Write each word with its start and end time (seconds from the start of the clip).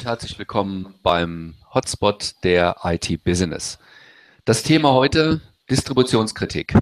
und 0.00 0.06
herzlich 0.06 0.38
willkommen 0.38 0.94
beim 1.02 1.56
Hotspot 1.74 2.32
der 2.42 2.76
IT 2.84 3.22
Business. 3.22 3.78
Das 4.46 4.62
Thema 4.62 4.94
heute 4.94 5.42
Distributionskritik. 5.68 6.72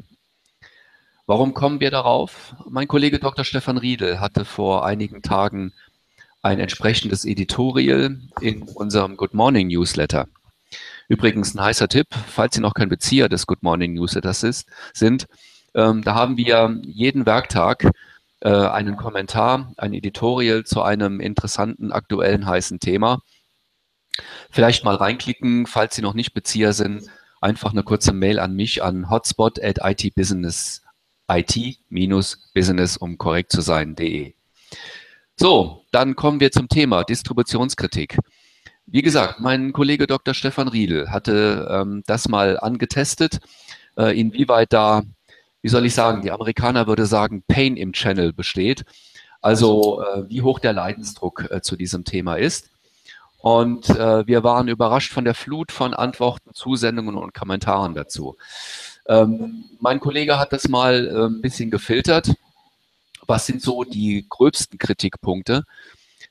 Warum 1.27 1.53
kommen 1.53 1.81
wir 1.81 1.91
darauf? 1.91 2.55
Mein 2.69 2.87
Kollege 2.87 3.19
Dr. 3.19 3.45
Stefan 3.45 3.77
Riedel 3.77 4.21
hatte 4.21 4.45
vor 4.45 4.87
einigen 4.87 5.21
Tagen 5.21 5.73
ein 6.43 6.61
entsprechendes 6.61 7.25
Editorial 7.25 8.21
in 8.41 8.63
unserem 8.63 9.17
Good 9.17 9.35
Morning 9.35 9.67
Newsletter. 9.67 10.29
Übrigens 11.09 11.57
ein 11.57 11.61
heißer 11.61 11.89
Tipp, 11.89 12.07
falls 12.29 12.55
Sie 12.55 12.61
noch 12.61 12.75
kein 12.75 12.89
Bezieher 12.89 13.29
des 13.29 13.49
Good 13.49 13.65
Morning 13.65 13.95
Newsletters 13.95 14.45
ist, 14.45 14.69
sind, 14.95 15.27
ähm, 15.75 16.03
da 16.03 16.15
haben 16.15 16.37
wir 16.37 16.81
jeden 16.85 17.27
Werktag 17.27 17.91
äh, 18.41 18.51
einen 18.51 18.97
Kommentar, 18.97 19.73
ein 19.77 19.93
Editorial 19.93 20.65
zu 20.65 20.83
einem 20.83 21.21
interessanten, 21.21 21.93
aktuellen, 21.93 22.47
heißen 22.47 22.81
Thema. 22.81 23.21
Vielleicht 24.51 24.85
mal 24.85 24.97
reinklicken, 24.97 25.67
falls 25.67 25.95
Sie 25.95 26.03
noch 26.03 26.15
nicht 26.15 26.35
Bezieher 26.35 26.73
sind, 26.73 27.05
einfach 27.41 27.73
eine 27.73 27.83
kurze 27.83 28.13
Mail 28.13 28.39
an 28.39 28.55
mich 28.55 28.83
an 28.83 29.11
hotspot 29.11 29.63
at 29.63 29.79
itbusiness 29.83 30.83
it-business, 31.31 32.97
um 32.97 33.19
korrekt 33.19 33.53
zu 33.53 33.61
sein.de. 33.61 34.35
So, 35.37 35.85
dann 35.93 36.17
kommen 36.17 36.41
wir 36.41 36.51
zum 36.51 36.69
Thema 36.69 37.05
Distributionskritik. 37.05 38.19
Wie 38.87 39.03
gesagt, 39.03 39.41
mein 39.41 39.73
Kollege 39.73 40.07
Dr. 40.07 40.33
Stefan 40.35 40.69
Riedel 40.69 41.11
hatte 41.11 41.69
ähm, 41.71 42.03
das 42.07 42.29
mal 42.29 42.59
angetestet, 42.59 43.39
äh, 43.97 44.19
inwieweit 44.19 44.73
da, 44.73 45.03
wie 45.63 45.69
soll 45.69 45.87
ich 45.87 45.95
sagen, 45.95 46.23
die 46.23 46.31
Amerikaner 46.31 46.87
würde 46.87 47.07
sagen, 47.07 47.43
Pain 47.47 47.77
im 47.77 47.93
Channel 47.93 48.33
besteht. 48.33 48.85
Also 49.41 50.03
äh, 50.03 50.29
wie 50.29 50.43
hoch 50.43 50.59
der 50.59 50.73
Leidensdruck 50.73 51.51
äh, 51.51 51.61
zu 51.63 51.77
diesem 51.77 52.05
Thema 52.05 52.37
ist. 52.37 52.71
Und 53.39 53.89
äh, 53.91 54.27
wir 54.27 54.43
waren 54.43 54.69
überrascht 54.69 55.13
von 55.13 55.25
der 55.25 55.35
Flut 55.35 55.71
von 55.71 55.95
Antworten, 55.95 56.55
Zusendungen 56.55 57.17
und 57.17 57.35
Kommentaren 57.35 57.95
dazu. 57.95 58.37
Ähm, 59.07 59.65
mein 59.79 60.01
Kollege 60.01 60.39
hat 60.39 60.53
das 60.53 60.69
mal 60.69 61.07
äh, 61.07 61.27
ein 61.27 61.41
bisschen 61.41 61.71
gefiltert. 61.71 62.33
Was 63.27 63.47
sind 63.47 63.63
so 63.63 63.85
die 63.85 64.27
gröbsten 64.29 64.79
Kritikpunkte? 64.79 65.65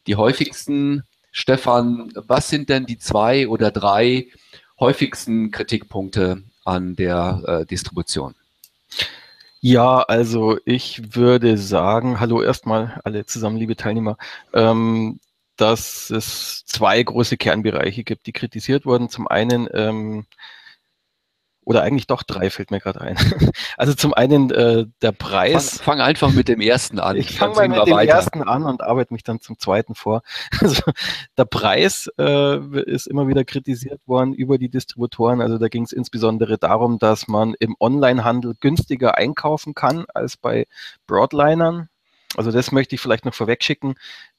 Die 0.06 0.16
häufigsten, 0.16 1.04
Stefan, 1.32 2.12
was 2.16 2.50
sind 2.50 2.70
denn 2.70 2.86
die 2.86 2.98
zwei 2.98 3.48
oder 3.48 3.72
drei 3.72 4.28
häufigsten 4.80 5.52
Kritikpunkte 5.52 6.44
an 6.66 6.96
der 6.96 7.44
äh, 7.48 7.66
Distribution? 7.66 8.36
Ja, 9.60 10.00
also 10.04 10.58
ich 10.66 11.16
würde 11.16 11.58
sagen, 11.58 12.20
hallo 12.20 12.42
erstmal 12.44 13.00
alle 13.04 13.26
zusammen, 13.26 13.58
liebe 13.58 13.76
Teilnehmer, 13.76 14.18
ähm, 14.54 15.20
dass 15.56 16.12
es 16.12 16.64
zwei 16.66 17.02
große 17.02 17.38
Kernbereiche 17.38 18.04
gibt, 18.04 18.28
die 18.28 18.34
kritisiert 18.34 18.86
wurden. 18.86 19.10
Zum 19.10 19.28
einen 19.28 19.68
ähm, 19.74 20.26
oder 21.68 21.84
eigentlich 21.84 22.08
doch 22.08 22.24
drei 22.24 22.50
fällt 22.50 22.72
mir 22.72 22.80
gerade 22.80 23.02
ein. 23.02 23.18
Also 23.76 23.94
zum 23.94 24.14
einen 24.14 24.50
äh, 24.52 24.86
der 25.02 25.12
Preis. 25.12 25.78
Fang, 25.80 25.98
fang, 25.98 26.02
einfach 26.02 26.32
mit 26.32 26.48
dem 26.48 26.62
ersten 26.62 26.98
an. 27.00 27.18
Ich 27.18 27.38
fange 27.38 27.56
mal 27.56 27.68
mit 27.68 27.86
dem 27.86 27.94
weiter. 27.94 28.14
ersten 28.14 28.42
an 28.42 28.64
und 28.64 28.82
arbeite 28.82 29.14
mich 29.14 29.24
dann 29.24 29.42
zum 29.42 29.60
zweiten 29.60 29.94
vor. 29.94 30.22
Also 30.62 30.82
der 31.38 31.46
Preis 31.46 32.10
äh, 32.18 32.58
ist 32.84 33.06
immer 33.06 33.28
wieder 33.28 33.44
kritisiert 33.44 34.00
worden 34.08 34.34
über 34.34 34.58
die 34.58 34.70
Distributoren. 34.70 35.42
Also 35.42 35.58
da 35.58 35.68
ging 35.68 35.84
es 35.84 35.92
insbesondere 35.92 36.58
darum, 36.58 37.00
dass 37.00 37.28
man 37.28 37.54
im 37.60 37.76
Onlinehandel 37.80 38.56
günstiger 38.60 39.18
einkaufen 39.18 39.76
kann 39.76 40.06
als 40.14 40.38
bei 40.38 40.68
Broadlinern. 41.06 41.90
Also 42.38 42.52
das 42.52 42.72
möchte 42.72 42.96
ich 42.96 43.02
vielleicht 43.02 43.26
noch 43.26 43.34
vorweg 43.36 43.62
schicken. 43.62 43.96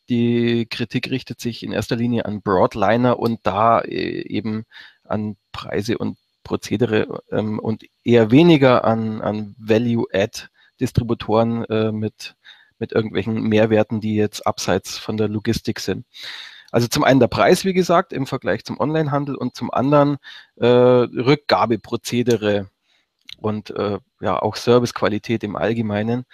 Die 0.08 0.66
Kritik 0.70 1.10
richtet 1.10 1.40
sich 1.40 1.62
in 1.62 1.72
erster 1.72 1.96
Linie 1.96 2.24
an 2.24 2.40
Broadliner 2.40 3.18
und 3.18 3.40
da 3.42 3.80
äh, 3.80 4.26
eben 4.26 4.64
an 5.04 5.36
Preise 5.52 5.98
und 5.98 6.16
Prozedere 6.48 7.22
ähm, 7.30 7.58
und 7.58 7.84
eher 8.04 8.30
weniger 8.30 8.84
an, 8.84 9.20
an 9.20 9.54
Value-Add-Distributoren 9.58 11.64
äh, 11.66 11.92
mit, 11.92 12.36
mit 12.78 12.92
irgendwelchen 12.92 13.42
Mehrwerten, 13.42 14.00
die 14.00 14.16
jetzt 14.16 14.46
abseits 14.46 14.96
von 14.96 15.18
der 15.18 15.28
Logistik 15.28 15.80
sind. 15.80 16.06
Also 16.70 16.88
zum 16.88 17.04
einen 17.04 17.20
der 17.20 17.28
Preis, 17.28 17.66
wie 17.66 17.74
gesagt, 17.74 18.14
im 18.14 18.26
Vergleich 18.26 18.64
zum 18.64 18.80
Onlinehandel 18.80 19.36
und 19.36 19.54
zum 19.54 19.70
anderen 19.70 20.16
äh, 20.56 20.66
Rückgabeprozedere 20.66 22.70
und 23.38 23.70
äh, 23.70 23.98
ja 24.20 24.40
auch 24.40 24.56
Servicequalität 24.56 25.44
im 25.44 25.56
Allgemeinen. 25.56 26.24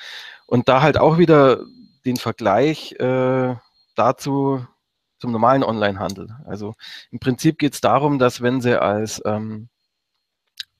Und 0.47 0.69
da 0.69 0.81
halt 0.81 0.99
auch 0.99 1.19
wieder 1.19 1.65
den 2.05 2.17
Vergleich 2.17 2.93
äh, 3.01 3.55
dazu 3.97 4.67
zum 5.19 5.33
normalen 5.33 5.63
Onlinehandel. 5.63 6.29
Also 6.45 6.75
im 7.11 7.19
Prinzip 7.19 7.59
geht 7.59 7.75
es 7.75 7.81
darum, 7.81 8.19
dass 8.19 8.43
wenn 8.43 8.61
Sie 8.61 8.81
als 8.81 9.23
ähm, 9.25 9.69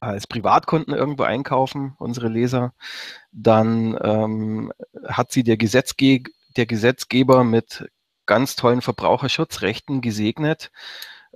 als 0.07 0.27
Privatkunden 0.27 0.95
irgendwo 0.95 1.25
einkaufen, 1.25 1.95
unsere 1.99 2.29
Leser, 2.29 2.73
dann 3.33 3.99
ähm, 4.03 4.73
hat 5.07 5.33
sie 5.33 5.43
der, 5.43 5.57
Gesetzge 5.57 6.23
der 6.57 6.67
Gesetzgeber 6.67 7.45
mit 7.45 7.89
ganz 8.27 8.57
tollen 8.57 8.81
Verbraucherschutzrechten 8.81 10.01
gesegnet, 10.01 10.71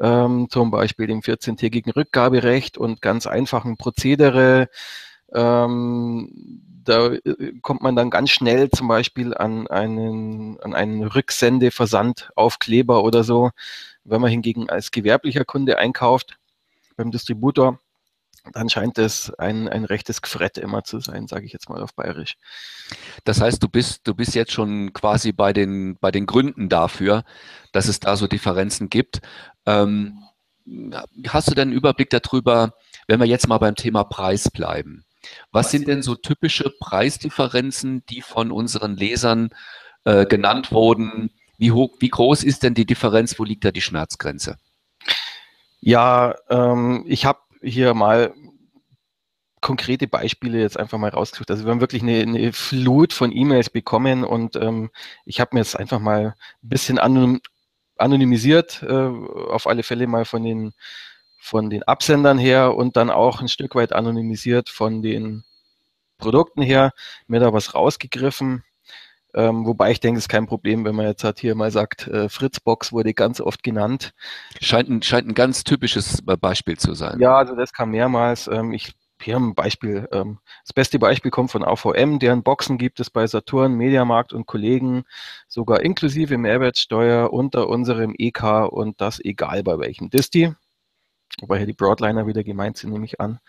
ähm, 0.00 0.48
zum 0.50 0.70
Beispiel 0.70 1.06
dem 1.06 1.20
14-tägigen 1.20 1.92
Rückgaberecht 1.92 2.78
und 2.78 3.02
ganz 3.02 3.26
einfachen 3.26 3.76
Prozedere. 3.76 4.68
Ähm, 5.32 6.62
da 6.84 7.12
äh, 7.12 7.52
kommt 7.62 7.82
man 7.82 7.96
dann 7.96 8.10
ganz 8.10 8.30
schnell 8.30 8.70
zum 8.70 8.88
Beispiel 8.88 9.34
an 9.34 9.66
einen, 9.66 10.58
an 10.60 10.74
einen 10.74 11.04
Rücksendeversandaufkleber 11.04 13.02
oder 13.04 13.24
so. 13.24 13.50
Wenn 14.04 14.20
man 14.20 14.30
hingegen 14.30 14.70
als 14.70 14.90
gewerblicher 14.90 15.44
Kunde 15.44 15.78
einkauft 15.78 16.38
beim 16.96 17.10
Distributor, 17.10 17.78
dann 18.52 18.68
scheint 18.68 18.98
es 18.98 19.32
ein, 19.38 19.68
ein 19.68 19.84
rechtes 19.84 20.22
Gefrett 20.22 20.58
immer 20.58 20.84
zu 20.84 21.00
sein, 21.00 21.26
sage 21.26 21.46
ich 21.46 21.52
jetzt 21.52 21.68
mal 21.68 21.82
auf 21.82 21.94
Bayerisch. 21.94 22.36
Das 23.24 23.40
heißt, 23.40 23.62
du 23.62 23.68
bist, 23.68 24.06
du 24.06 24.14
bist 24.14 24.34
jetzt 24.34 24.52
schon 24.52 24.92
quasi 24.92 25.32
bei 25.32 25.52
den, 25.52 25.96
bei 26.00 26.10
den 26.10 26.26
Gründen 26.26 26.68
dafür, 26.68 27.24
dass 27.72 27.88
es 27.88 28.00
da 28.00 28.16
so 28.16 28.26
Differenzen 28.26 28.88
gibt. 28.88 29.20
Ähm, 29.66 30.22
hast 31.28 31.50
du 31.50 31.54
denn 31.54 31.68
einen 31.68 31.76
Überblick 31.76 32.10
darüber, 32.10 32.74
wenn 33.06 33.20
wir 33.20 33.26
jetzt 33.26 33.48
mal 33.48 33.58
beim 33.58 33.74
Thema 33.74 34.04
Preis 34.04 34.50
bleiben? 34.50 35.04
Was 35.50 35.70
sind 35.70 35.88
denn 35.88 36.02
so 36.02 36.14
typische 36.14 36.70
Preisdifferenzen, 36.80 38.04
die 38.08 38.22
von 38.22 38.52
unseren 38.52 38.96
Lesern 38.96 39.50
äh, 40.04 40.26
genannt 40.26 40.72
wurden? 40.72 41.30
Wie, 41.58 41.72
hoch, 41.72 41.96
wie 42.00 42.08
groß 42.08 42.44
ist 42.44 42.62
denn 42.62 42.74
die 42.74 42.86
Differenz? 42.86 43.38
Wo 43.38 43.44
liegt 43.44 43.64
da 43.64 43.72
die 43.72 43.80
Schmerzgrenze? 43.80 44.56
Ja, 45.80 46.34
ähm, 46.48 47.04
ich 47.06 47.24
habe 47.24 47.40
hier 47.62 47.94
mal 47.94 48.32
konkrete 49.60 50.06
Beispiele 50.06 50.60
jetzt 50.60 50.78
einfach 50.78 50.98
mal 50.98 51.10
rausgesucht. 51.10 51.50
Also 51.50 51.64
wir 51.64 51.72
haben 51.72 51.80
wirklich 51.80 52.02
eine, 52.02 52.20
eine 52.20 52.52
Flut 52.52 53.12
von 53.12 53.32
E-Mails 53.32 53.70
bekommen 53.70 54.24
und 54.24 54.56
ähm, 54.56 54.90
ich 55.24 55.40
habe 55.40 55.50
mir 55.54 55.60
jetzt 55.60 55.76
einfach 55.76 55.98
mal 55.98 56.34
ein 56.62 56.68
bisschen 56.68 56.98
anonym, 56.98 57.40
anonymisiert, 57.96 58.82
äh, 58.82 58.92
auf 58.92 59.66
alle 59.66 59.82
Fälle 59.82 60.06
mal 60.06 60.24
von 60.24 60.44
den, 60.44 60.72
von 61.40 61.70
den 61.70 61.82
Absendern 61.82 62.38
her 62.38 62.74
und 62.76 62.96
dann 62.96 63.10
auch 63.10 63.40
ein 63.40 63.48
Stück 63.48 63.74
weit 63.74 63.92
anonymisiert 63.92 64.68
von 64.68 65.02
den 65.02 65.44
Produkten 66.18 66.62
her, 66.62 66.92
mir 67.26 67.40
da 67.40 67.52
was 67.52 67.74
rausgegriffen. 67.74 68.64
Ähm, 69.34 69.66
wobei 69.66 69.90
ich 69.90 70.00
denke, 70.00 70.18
es 70.18 70.24
ist 70.24 70.28
kein 70.28 70.46
Problem, 70.46 70.84
wenn 70.84 70.94
man 70.94 71.06
jetzt 71.06 71.24
halt 71.24 71.38
hier 71.38 71.54
mal 71.54 71.70
sagt, 71.70 72.06
äh, 72.08 72.28
Fritzbox 72.28 72.92
wurde 72.92 73.12
ganz 73.14 73.40
oft 73.40 73.62
genannt. 73.62 74.14
Scheint 74.60 74.88
ein, 74.88 75.02
scheint 75.02 75.28
ein 75.28 75.34
ganz 75.34 75.64
typisches 75.64 76.22
Beispiel 76.22 76.78
zu 76.78 76.94
sein. 76.94 77.20
Ja, 77.20 77.36
also 77.36 77.54
das 77.54 77.72
kam 77.72 77.90
mehrmals. 77.90 78.48
Ähm, 78.48 78.72
ich 78.72 78.94
hier 79.22 79.36
ein 79.36 79.54
Beispiel. 79.54 80.08
Ähm, 80.12 80.38
das 80.64 80.72
beste 80.72 80.98
Beispiel 80.98 81.30
kommt 81.30 81.50
von 81.50 81.64
AVM, 81.64 82.18
deren 82.18 82.42
Boxen 82.42 82.78
gibt 82.78 83.00
es 83.00 83.10
bei 83.10 83.26
Saturn, 83.26 83.74
Mediamarkt 83.74 84.32
und 84.32 84.46
Kollegen 84.46 85.04
sogar 85.48 85.80
inklusive 85.80 86.38
Mehrwertsteuer 86.38 87.32
unter 87.32 87.68
unserem 87.68 88.14
EK 88.16 88.66
und 88.70 89.00
das 89.00 89.20
egal 89.20 89.62
bei 89.62 89.78
welchem 89.78 90.10
Disti. 90.10 90.54
Wobei 91.40 91.58
hier 91.58 91.66
die 91.66 91.72
Broadliner 91.72 92.26
wieder 92.26 92.42
gemeint 92.42 92.76
sind, 92.78 92.90
nehme 92.90 93.04
ich 93.04 93.20
an. 93.20 93.40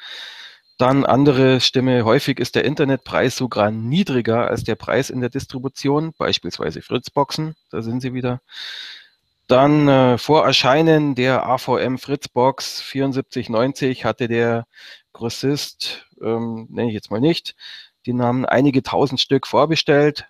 Dann 0.79 1.03
andere 1.03 1.59
Stimme, 1.59 2.05
häufig 2.05 2.39
ist 2.39 2.55
der 2.55 2.63
Internetpreis 2.63 3.35
sogar 3.35 3.69
niedriger 3.69 4.47
als 4.47 4.63
der 4.63 4.75
Preis 4.75 5.09
in 5.09 5.19
der 5.19 5.29
Distribution, 5.29 6.13
beispielsweise 6.17 6.81
Fritzboxen, 6.81 7.57
da 7.69 7.81
sind 7.81 7.99
sie 7.99 8.13
wieder. 8.13 8.39
Dann 9.47 9.89
äh, 9.89 10.17
vor 10.17 10.45
Erscheinen 10.45 11.15
der 11.15 11.45
AVM 11.45 11.97
Fritzbox 11.97 12.77
7490 12.91 14.05
hatte 14.05 14.29
der 14.29 14.67
Grossist, 15.11 16.07
ähm, 16.21 16.67
nenne 16.69 16.87
ich 16.87 16.93
jetzt 16.93 17.11
mal 17.11 17.19
nicht, 17.19 17.57
die 18.05 18.13
haben 18.13 18.45
einige 18.45 18.81
tausend 18.81 19.19
Stück 19.19 19.47
vorbestellt. 19.47 20.29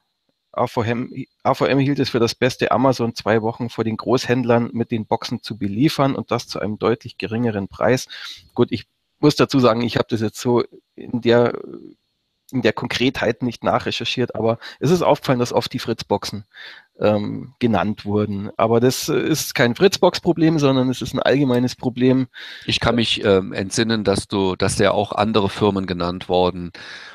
AVM, 0.52 1.14
AVM 1.44 1.78
hielt 1.78 2.00
es 2.00 2.10
für 2.10 2.20
das 2.20 2.34
beste, 2.34 2.72
Amazon 2.72 3.14
zwei 3.14 3.44
Wochen 3.44 3.70
vor 3.70 3.84
den 3.84 3.98
Großhändlern 3.98 4.72
mit 4.74 4.90
den 4.90 5.06
Boxen 5.06 5.44
zu 5.44 5.60
beliefern 5.60 6.16
und 6.16 6.32
das 6.32 6.48
zu 6.48 6.60
einem 6.60 6.80
deutlich 6.80 7.20
geringeren 7.20 7.68
Preis. 7.68 8.08
Gut, 8.56 8.70
ich 8.72 8.88
muss 9.22 9.36
dazu 9.36 9.60
sagen, 9.60 9.82
ich 9.82 9.98
habe 9.98 10.08
das 10.10 10.22
jetzt 10.22 10.40
so 10.40 10.64
in 10.96 11.22
der 11.22 11.54
in 12.52 12.62
der 12.62 12.74
Konkretheit 12.74 13.44
nicht 13.44 13.64
nachrecherchiert, 13.64 14.36
aber 14.36 14.58
es 14.80 14.92
ist 14.92 15.02
aufgefallen, 15.02 15.40
dass 15.40 15.54
oft 15.54 15.72
die 15.72 15.80
Fritzboxen 15.80 16.46
ähm, 17.00 17.54
genannt 17.60 18.06
wurden. 18.06 18.50
Aber 18.58 18.80
das 18.80 19.08
ist 19.10 19.56
kein 19.56 19.76
Fritzbox-Problem, 19.76 20.60
sondern 20.60 20.90
es 20.90 21.02
ist 21.02 21.14
ein 21.14 21.20
allgemeines 21.20 21.76
Problem. 21.76 22.28
Ich 22.66 22.80
kann 22.80 22.96
mich 22.96 23.24
ähm, 23.24 23.54
entsinnen, 23.54 24.04
dass 24.04 24.28
du, 24.28 24.56
dass 24.56 24.80
ja 24.80 24.92
auch 24.92 25.12
andere 25.12 25.50
Firmen 25.50 25.86
genannt 25.86 26.28
worden, 26.28 26.72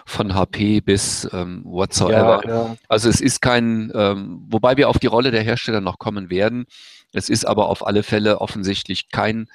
von 0.06 0.34
HP 0.34 0.80
bis 0.80 1.28
ähm, 1.32 1.62
whatsoever. 1.64 2.42
Ja, 2.44 2.50
ja. 2.50 2.76
Also 2.88 3.08
es 3.08 3.20
ist 3.20 3.40
kein, 3.40 3.90
ähm, 3.94 4.44
wobei 4.48 4.76
wir 4.76 4.88
auf 4.88 4.98
die 4.98 5.06
Rolle 5.06 5.30
der 5.30 5.42
Hersteller 5.42 5.80
noch 5.80 5.98
kommen 5.98 6.30
werden. 6.30 6.66
Es 7.12 7.28
ist 7.28 7.44
aber 7.44 7.68
auf 7.68 7.86
alle 7.86 8.02
Fälle 8.02 8.40
offensichtlich 8.40 9.10
kein 9.10 9.48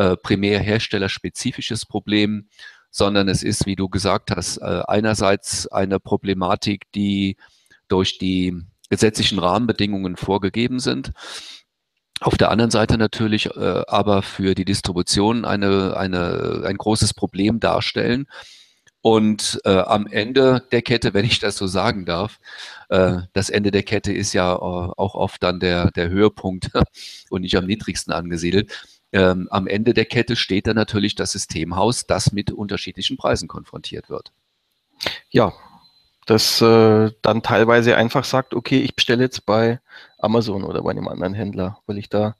äh, 0.00 0.16
primär 0.16 0.60
herstellerspezifisches 0.60 1.84
Problem, 1.84 2.48
sondern 2.90 3.28
es 3.28 3.42
ist, 3.42 3.66
wie 3.66 3.76
du 3.76 3.90
gesagt 3.90 4.30
hast, 4.30 4.56
äh, 4.56 4.82
einerseits 4.88 5.68
eine 5.68 6.00
Problematik, 6.00 6.90
die 6.94 7.36
durch 7.88 8.16
die 8.16 8.56
gesetzlichen 8.88 9.38
Rahmenbedingungen 9.38 10.16
vorgegeben 10.16 10.80
sind. 10.80 11.12
Auf 12.20 12.38
der 12.38 12.50
anderen 12.50 12.70
Seite 12.70 12.96
natürlich 12.96 13.54
äh, 13.54 13.82
aber 13.86 14.22
für 14.22 14.54
die 14.54 14.64
Distribution 14.64 15.44
eine, 15.44 15.96
eine, 15.98 16.62
ein 16.64 16.78
großes 16.78 17.12
Problem 17.12 17.60
darstellen. 17.60 18.26
Und 19.02 19.60
äh, 19.64 19.70
am 19.70 20.06
Ende 20.06 20.62
der 20.72 20.80
Kette, 20.82 21.12
wenn 21.12 21.26
ich 21.26 21.40
das 21.40 21.56
so 21.56 21.66
sagen 21.66 22.06
darf, 22.06 22.38
äh, 22.88 23.18
das 23.34 23.50
Ende 23.50 23.70
der 23.70 23.82
Kette 23.82 24.12
ist 24.12 24.32
ja 24.32 24.52
äh, 24.54 24.56
auch 24.56 25.14
oft 25.14 25.42
dann 25.42 25.60
der, 25.60 25.90
der 25.90 26.08
Höhepunkt 26.08 26.70
und 27.30 27.42
nicht 27.42 27.56
am 27.56 27.66
niedrigsten 27.66 28.14
angesiedelt. 28.14 28.72
Ähm, 29.12 29.48
am 29.50 29.66
Ende 29.66 29.94
der 29.94 30.04
Kette 30.04 30.36
steht 30.36 30.66
dann 30.66 30.76
natürlich 30.76 31.14
das 31.14 31.32
Systemhaus, 31.32 32.06
das 32.06 32.32
mit 32.32 32.52
unterschiedlichen 32.52 33.16
Preisen 33.16 33.48
konfrontiert 33.48 34.08
wird. 34.08 34.32
Ja, 35.30 35.52
das 36.26 36.60
äh, 36.60 37.10
dann 37.22 37.42
teilweise 37.42 37.96
einfach 37.96 38.24
sagt, 38.24 38.54
okay, 38.54 38.80
ich 38.80 38.94
bestelle 38.94 39.24
jetzt 39.24 39.46
bei 39.46 39.80
Amazon 40.18 40.62
oder 40.62 40.82
bei 40.82 40.92
einem 40.92 41.08
anderen 41.08 41.34
Händler, 41.34 41.78
weil 41.86 41.98
ich 41.98 42.08
da 42.08 42.36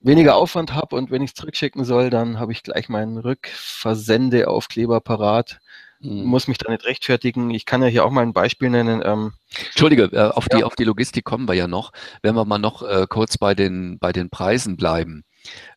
weniger 0.00 0.36
Aufwand 0.36 0.72
habe 0.72 0.96
und 0.96 1.10
wenn 1.10 1.22
ich 1.22 1.30
es 1.30 1.34
zurückschicken 1.34 1.84
soll, 1.84 2.10
dann 2.10 2.38
habe 2.38 2.52
ich 2.52 2.62
gleich 2.62 2.88
meinen 2.88 3.18
Rückversendeaufkleber 3.18 5.00
parat. 5.00 5.58
Hm. 6.00 6.24
Muss 6.24 6.48
mich 6.48 6.58
da 6.58 6.70
nicht 6.70 6.84
rechtfertigen. 6.84 7.50
Ich 7.50 7.66
kann 7.66 7.82
ja 7.82 7.88
hier 7.88 8.04
auch 8.04 8.10
mal 8.10 8.22
ein 8.22 8.32
Beispiel 8.32 8.70
nennen. 8.70 9.02
Ähm, 9.04 9.32
Entschuldige, 9.66 10.04
äh, 10.12 10.30
auf, 10.30 10.46
ja. 10.50 10.58
die, 10.58 10.64
auf 10.64 10.76
die 10.76 10.84
Logistik 10.84 11.24
kommen 11.24 11.48
wir 11.48 11.54
ja 11.54 11.66
noch. 11.66 11.92
Wenn 12.22 12.34
wir 12.34 12.44
mal 12.44 12.58
noch 12.58 12.82
äh, 12.82 13.06
kurz 13.08 13.38
bei 13.38 13.54
den, 13.54 13.98
bei 13.98 14.12
den 14.12 14.30
Preisen 14.30 14.76
bleiben. 14.76 15.24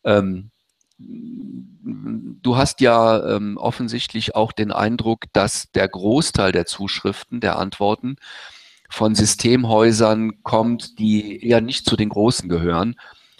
Ähm, 0.03 0.51
du 0.97 2.57
hast 2.57 2.81
ja 2.81 3.35
ähm, 3.35 3.57
offensichtlich 3.57 4.35
auch 4.35 4.51
den 4.51 4.71
Eindruck, 4.71 5.25
dass 5.33 5.71
der 5.71 5.87
Großteil 5.87 6.51
der 6.51 6.65
Zuschriften, 6.65 7.39
der 7.39 7.57
Antworten 7.57 8.17
von 8.89 9.15
Systemhäusern 9.15 10.43
kommt, 10.43 10.99
die 10.99 11.45
eher 11.45 11.61
nicht 11.61 11.85
zu 11.85 11.95
den 11.95 12.09
Großen 12.09 12.49
gehören, 12.49 12.95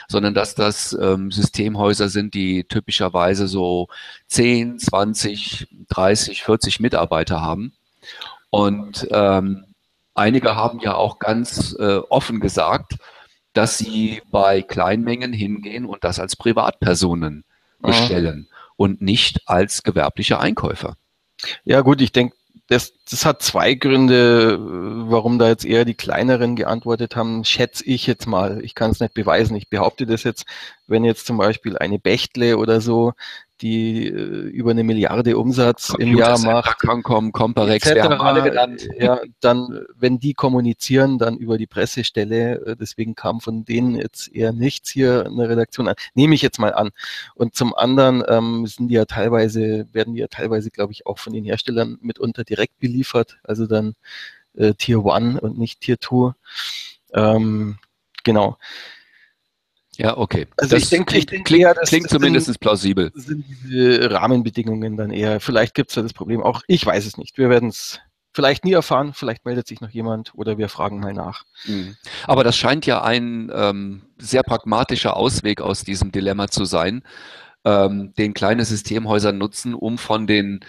sondern 0.08 0.34
dass 0.34 0.56
das 0.56 0.98
ähm, 1.00 1.32
Systemhäuser 1.32 2.10
sind, 2.10 2.34
die 2.34 2.64
typischerweise 2.64 3.48
so 3.48 3.88
10, 4.28 4.80
20, 4.80 5.68
30, 5.90 6.44
40 6.44 6.80
Mitarbeiter 6.80 7.42
haben. 7.42 7.74
Und 8.50 9.08
ähm, 9.12 9.66
einige 10.16 10.56
haben 10.56 10.80
ja 10.80 10.96
auch 10.96 11.20
ganz 11.20 11.76
äh, 11.80 11.98
offen 12.10 12.40
gesagt, 12.40 12.96
dass 13.54 13.78
sie 13.78 14.22
bei 14.32 14.62
Kleinmengen 14.62 15.34
hingehen 15.34 15.86
und 15.86 16.04
das 16.04 16.20
als 16.20 16.36
Privatpersonen 16.36 17.44
bestellen 17.82 18.48
ja. 18.50 18.58
und 18.76 19.02
nicht 19.02 19.48
als 19.48 19.84
gewerbliche 19.84 20.40
Einkäufer. 20.40 20.96
Ja 21.64 21.82
gut, 21.82 22.02
ich 22.02 22.12
denke, 22.12 22.36
das, 22.68 22.94
das 23.10 23.26
hat 23.26 23.42
zwei 23.42 23.74
Gründe, 23.74 24.60
warum 24.60 25.40
da 25.40 25.48
jetzt 25.48 25.66
eher 25.66 25.86
die 25.86 25.96
kleineren 25.96 26.56
geantwortet 26.56 27.16
haben, 27.16 27.44
schätze 27.44 27.84
ich 27.84 28.06
jetzt 28.06 28.28
mal. 28.28 28.64
Ich 28.64 28.76
kann 28.76 28.92
es 28.92 29.00
nicht 29.00 29.16
beweisen. 29.16 29.56
Ich 29.56 29.70
behaupte 29.70 30.06
das 30.06 30.24
jetzt, 30.24 30.46
wenn 30.86 31.04
jetzt 31.04 31.26
zum 31.26 31.38
Beispiel 31.38 31.78
eine 31.80 31.98
Bechtle 31.98 32.58
oder 32.58 32.80
so 32.80 33.14
die 33.62 34.08
äh, 34.08 34.12
über 34.12 34.72
eine 34.72 34.84
Milliarde 34.84 35.38
Umsatz 35.38 35.94
im 35.98 36.18
Jahr 36.18 36.40
macht. 36.40 36.80
Cancom, 36.80 37.32
Comparex, 37.32 37.86
etc., 37.86 37.96
wir 37.96 38.04
haben 38.04 38.22
alle 38.22 38.44
genannt. 38.44 38.88
Ja, 38.98 39.20
dann, 39.40 39.86
wenn 39.96 40.20
die 40.20 40.34
kommunizieren, 40.34 41.18
dann 41.18 41.38
über 41.38 41.58
die 41.58 41.68
Pressestelle, 41.68 42.66
äh, 42.66 42.76
deswegen 42.76 43.16
kam 43.16 43.42
von 43.42 43.66
denen 43.66 43.96
jetzt 43.96 44.28
eher 44.28 44.54
nichts 44.54 44.90
hier 44.90 45.26
eine 45.26 45.50
Redaktion 45.50 45.88
an. 45.88 45.96
Nehme 46.14 46.36
ich 46.36 46.42
jetzt 46.42 46.60
mal 46.60 46.74
an. 46.74 46.90
Und 47.36 47.56
zum 47.56 47.76
anderen 47.76 48.24
ähm, 48.28 48.66
sind 48.68 48.88
die 48.88 48.96
ja 48.96 49.06
teilweise, 49.06 49.88
werden 49.92 50.14
die 50.14 50.22
ja 50.22 50.28
teilweise, 50.28 50.72
glaube 50.72 50.94
ich, 50.94 51.06
auch 51.06 51.20
von 51.20 51.34
den 51.34 51.44
Herstellern 51.46 51.98
mitunter 52.02 52.44
direkt 52.44 52.80
beliefert, 52.80 53.38
also 53.44 53.68
dann 53.68 53.96
äh, 54.56 54.74
Tier 54.74 55.04
One 55.04 55.40
und 55.40 55.58
nicht 55.58 55.82
Tier 55.82 55.98
Two. 56.00 56.34
Ähm, 57.14 57.78
genau. 58.24 58.58
Ja, 60.00 60.18
okay. 60.18 60.48
Also 60.56 60.76
das 60.76 60.84
ich 60.84 60.90
denke, 60.90 61.12
klingt, 61.12 61.32
denk 61.32 61.46
klingt, 61.46 61.78
klingt 61.86 62.10
zumindest 62.10 62.46
sind, 62.46 62.62
plausibel. 62.62 63.12
Sind 63.16 63.44
diese 63.50 64.10
Rahmenbedingungen 64.10 64.96
dann 64.96 65.12
eher, 65.12 65.42
vielleicht 65.42 65.74
gibt 65.74 65.90
es 65.90 65.96
da 65.96 66.02
das 66.02 66.14
Problem 66.14 66.42
auch, 66.42 66.62
ich 66.68 66.86
weiß 66.86 67.06
es 67.06 67.18
nicht. 67.18 67.38
Wir 67.38 67.50
werden 67.50 67.68
es 67.68 68.00
vielleicht 68.32 68.64
nie 68.64 68.72
erfahren, 68.72 69.14
vielleicht 69.14 69.44
meldet 69.44 69.68
sich 69.68 69.82
noch 69.82 69.90
jemand 69.90 70.32
oder 70.36 70.58
wir 70.58 70.70
fragen 70.70 71.02
mal 71.02 71.12
nach. 71.14 71.44
Mhm. 71.66 71.98
Aber 72.28 72.46
das 72.46 72.56
scheint 72.56 72.86
ja 72.86 73.04
ein 73.04 73.52
ähm, 73.54 74.04
sehr 74.18 74.44
pragmatischer 74.44 75.18
Ausweg 75.18 75.60
aus 75.60 75.84
diesem 75.84 76.14
Dilemma 76.14 76.48
zu 76.48 76.64
sein, 76.64 77.04
ähm, 77.66 78.14
den 78.18 78.34
kleine 78.34 78.64
Systemhäuser 78.64 79.34
nutzen, 79.34 79.74
um 79.74 79.98
von 79.98 80.28
den 80.28 80.62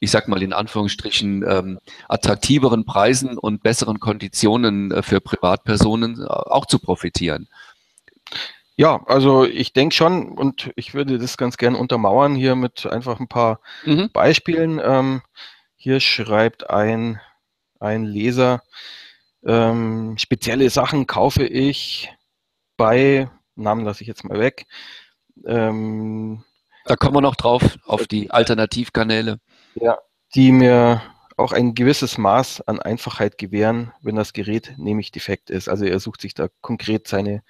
ich 0.00 0.12
sag 0.12 0.28
mal 0.28 0.40
in 0.44 0.52
Anführungsstrichen, 0.52 1.44
ähm, 1.46 1.78
attraktiveren 2.08 2.84
Preisen 2.84 3.36
und 3.36 3.64
besseren 3.64 3.98
Konditionen 3.98 4.92
äh, 4.92 5.02
für 5.02 5.20
Privatpersonen 5.20 6.22
äh, 6.22 6.24
auch 6.24 6.66
zu 6.66 6.78
profitieren. 6.78 7.48
Ja, 8.78 9.02
also 9.06 9.44
ich 9.44 9.72
denke 9.72 9.92
schon 9.92 10.28
und 10.38 10.70
ich 10.76 10.94
würde 10.94 11.18
das 11.18 11.36
ganz 11.36 11.56
gern 11.56 11.74
untermauern 11.74 12.36
hier 12.36 12.54
mit 12.54 12.86
einfach 12.86 13.18
ein 13.18 13.26
paar 13.26 13.60
mhm. 13.84 14.08
Beispielen. 14.12 14.80
Ähm, 14.80 15.22
hier 15.74 15.98
schreibt 15.98 16.70
ein, 16.70 17.20
ein 17.80 18.04
Leser, 18.04 18.62
ähm, 19.44 20.16
spezielle 20.16 20.70
Sachen 20.70 21.08
kaufe 21.08 21.44
ich 21.44 22.14
bei, 22.76 23.28
Namen 23.56 23.84
lasse 23.84 24.02
ich 24.02 24.06
jetzt 24.06 24.22
mal 24.22 24.38
weg. 24.38 24.66
Ähm, 25.44 26.44
da 26.84 26.94
kommen 26.94 27.16
wir 27.16 27.20
noch 27.20 27.34
drauf, 27.34 27.78
auf 27.84 28.06
die 28.06 28.30
Alternativkanäle. 28.30 29.40
Ja, 29.74 29.98
die 30.36 30.52
mir 30.52 31.02
auch 31.38 31.52
ein 31.52 31.74
gewisses 31.74 32.18
Maß 32.18 32.62
an 32.62 32.80
Einfachheit 32.80 33.38
gewähren, 33.38 33.92
wenn 34.02 34.16
das 34.16 34.32
Gerät 34.32 34.74
nämlich 34.76 35.12
defekt 35.12 35.50
ist. 35.50 35.68
Also 35.68 35.84
er 35.84 36.00
sucht 36.00 36.20
sich 36.20 36.34
da 36.34 36.48
konkret 36.60 37.06
seine 37.06 37.42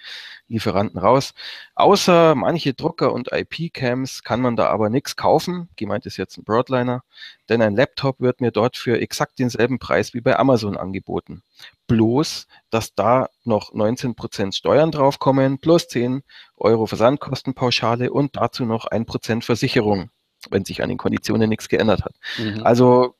Lieferanten 0.46 1.00
raus. 1.00 1.32
Außer 1.74 2.34
manche 2.34 2.74
Drucker 2.74 3.12
und 3.12 3.32
IP-Cams 3.32 4.22
kann 4.24 4.42
man 4.42 4.56
da 4.56 4.68
aber 4.68 4.90
nichts 4.90 5.16
kaufen. 5.16 5.70
Gemeint 5.76 6.04
ist 6.04 6.18
jetzt 6.18 6.36
ein 6.36 6.44
Broadliner, 6.44 7.02
denn 7.48 7.62
ein 7.62 7.74
Laptop 7.74 8.20
wird 8.20 8.42
mir 8.42 8.50
dort 8.50 8.76
für 8.76 9.00
exakt 9.00 9.38
denselben 9.38 9.78
Preis 9.78 10.12
wie 10.12 10.20
bei 10.20 10.38
Amazon 10.38 10.76
angeboten. 10.76 11.42
Bloß, 11.86 12.46
dass 12.68 12.94
da 12.94 13.30
noch 13.44 13.72
19% 13.72 14.54
Steuern 14.54 14.90
draufkommen, 14.90 15.58
plus 15.60 15.88
10 15.88 16.22
Euro 16.58 16.86
Versandkostenpauschale 16.86 18.12
und 18.12 18.36
dazu 18.36 18.66
noch 18.66 18.86
1% 18.86 19.42
Versicherung 19.42 20.10
wenn 20.50 20.64
sich 20.64 20.82
an 20.84 20.88
den 20.88 20.98
Konditionen 20.98 21.48
nichts 21.48 21.68
geändert 21.68 22.04
hat. 22.04 22.14
Mhm. 22.38 22.62
Also 22.62 23.16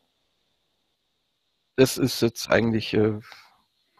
das 1.79 1.97
ist 1.97 2.21
jetzt 2.23 2.51
eigentlich, 2.51 2.93
äh, 2.93 3.21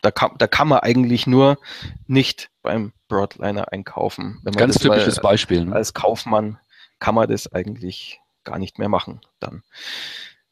da, 0.03 0.11
kann, 0.11 0.33
da 0.39 0.47
kann 0.47 0.69
man 0.69 0.81
eigentlich 0.81 1.27
nur 1.27 1.59
nicht 2.07 2.51
beim 2.63 2.93
Broadliner 3.07 3.73
einkaufen. 3.73 4.41
Ganz 4.57 4.79
typisches 4.79 5.17
mal, 5.17 5.23
Beispiel. 5.23 5.65
Ne? 5.65 5.75
Als 5.75 5.95
Kaufmann 5.95 6.59
kann 6.99 7.15
man 7.15 7.29
das 7.29 7.51
eigentlich 7.53 8.21
gar 8.43 8.59
nicht 8.59 8.79
mehr 8.79 8.89
machen 8.89 9.21
dann. 9.39 9.63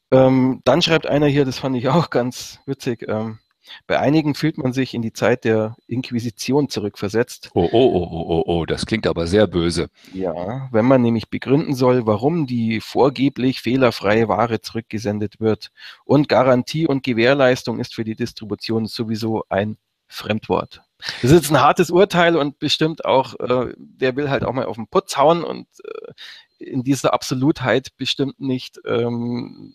Ähm, 0.09 0.61
dann 0.63 0.81
schreibt 0.81 1.05
einer 1.05 1.27
hier, 1.27 1.43
das 1.43 1.59
fand 1.59 1.75
ich 1.75 1.89
auch 1.89 2.09
ganz 2.09 2.59
witzig, 2.65 3.05
ähm, 3.07 3.39
bei 3.85 3.99
einigen 3.99 4.35
fühlt 4.35 4.57
man 4.57 4.73
sich 4.73 4.93
in 4.93 5.01
die 5.01 5.13
Zeit 5.13 5.43
der 5.43 5.75
Inquisition 5.87 6.69
zurückversetzt. 6.69 7.49
Oh, 7.53 7.69
oh, 7.71 7.71
oh, 7.71 8.07
oh, 8.11 8.25
oh, 8.29 8.43
oh, 8.45 8.65
das 8.65 8.85
klingt 8.85 9.07
aber 9.07 9.27
sehr 9.27 9.47
böse. 9.47 9.89
Ja, 10.13 10.69
wenn 10.71 10.85
man 10.85 11.01
nämlich 11.01 11.29
begründen 11.29 11.75
soll, 11.75 12.05
warum 12.05 12.47
die 12.47 12.81
vorgeblich 12.81 13.61
fehlerfreie 13.61 14.27
Ware 14.27 14.61
zurückgesendet 14.61 15.39
wird. 15.39 15.71
Und 16.05 16.29
Garantie 16.29 16.87
und 16.87 17.03
Gewährleistung 17.03 17.79
ist 17.79 17.95
für 17.95 18.03
die 18.03 18.15
Distribution 18.15 18.85
sowieso 18.85 19.43
ein 19.49 19.77
Fremdwort. 20.07 20.81
Das 21.21 21.31
ist 21.31 21.51
ein 21.51 21.61
hartes 21.61 21.91
Urteil 21.91 22.35
und 22.35 22.59
bestimmt 22.59 23.05
auch, 23.05 23.39
äh, 23.39 23.73
der 23.77 24.15
will 24.15 24.29
halt 24.29 24.43
auch 24.43 24.53
mal 24.53 24.65
auf 24.65 24.77
den 24.77 24.87
Putz 24.87 25.17
hauen 25.17 25.43
und 25.43 25.67
äh, 25.83 26.13
in 26.59 26.83
dieser 26.83 27.13
Absolutheit 27.13 27.95
bestimmt 27.97 28.39
nicht 28.39 28.79
ähm, 28.85 29.73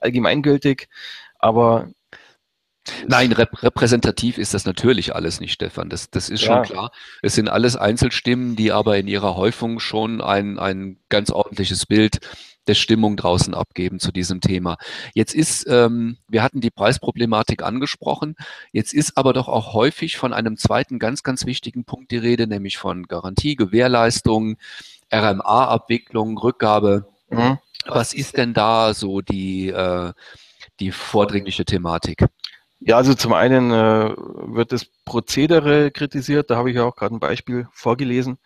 allgemeingültig. 0.00 0.88
Aber 1.38 1.90
Nein, 3.06 3.32
rep 3.32 3.62
repräsentativ 3.62 4.38
ist 4.38 4.52
das 4.52 4.66
natürlich 4.66 5.14
alles 5.14 5.40
nicht, 5.40 5.52
Stefan. 5.52 5.88
Das, 5.88 6.10
das 6.10 6.28
ist 6.28 6.42
schon 6.42 6.62
klar. 6.62 6.92
Es 7.22 7.34
sind 7.34 7.48
alles 7.48 7.76
Einzelstimmen, 7.76 8.56
die 8.56 8.72
aber 8.72 8.98
in 8.98 9.08
ihrer 9.08 9.36
Häufung 9.36 9.80
schon 9.80 10.20
ein, 10.20 10.58
ein 10.58 10.98
ganz 11.08 11.30
ordentliches 11.30 11.86
Bild 11.86 12.20
der 12.66 12.74
Stimmung 12.74 13.16
draußen 13.16 13.54
abgeben 13.54 14.00
zu 14.00 14.12
diesem 14.12 14.40
Thema. 14.40 14.76
Jetzt 15.14 15.34
ist, 15.34 15.66
ähm, 15.68 16.16
wir 16.28 16.42
hatten 16.42 16.60
die 16.60 16.70
Preisproblematik 16.70 17.62
angesprochen, 17.62 18.36
jetzt 18.72 18.94
ist 18.94 19.16
aber 19.16 19.32
doch 19.32 19.48
auch 19.48 19.74
häufig 19.74 20.16
von 20.16 20.32
einem 20.32 20.56
zweiten 20.56 20.98
ganz, 20.98 21.22
ganz 21.22 21.46
wichtigen 21.46 21.84
Punkt 21.84 22.10
die 22.10 22.16
Rede, 22.16 22.46
nämlich 22.46 22.78
von 22.78 23.04
Garantie, 23.04 23.56
Gewährleistung, 23.56 24.56
RMA-Abwicklung, 25.12 26.38
Rückgabe. 26.38 27.06
Mhm. 27.30 27.58
Was 27.86 28.14
ist 28.14 28.38
denn 28.38 28.54
da 28.54 28.94
so 28.94 29.20
die, 29.20 29.68
äh, 29.68 30.12
die 30.80 30.90
vordringliche 30.90 31.64
Thematik? 31.64 32.24
Ja, 32.86 32.98
also 32.98 33.14
zum 33.14 33.32
einen 33.32 33.70
äh, 33.70 34.14
wird 34.16 34.72
das 34.72 34.84
Prozedere 35.06 35.90
kritisiert, 35.90 36.50
da 36.50 36.56
habe 36.56 36.68
ich 36.68 36.76
ja 36.76 36.84
auch 36.84 36.96
gerade 36.96 37.14
ein 37.14 37.20
Beispiel 37.20 37.66
vorgelesen. 37.72 38.38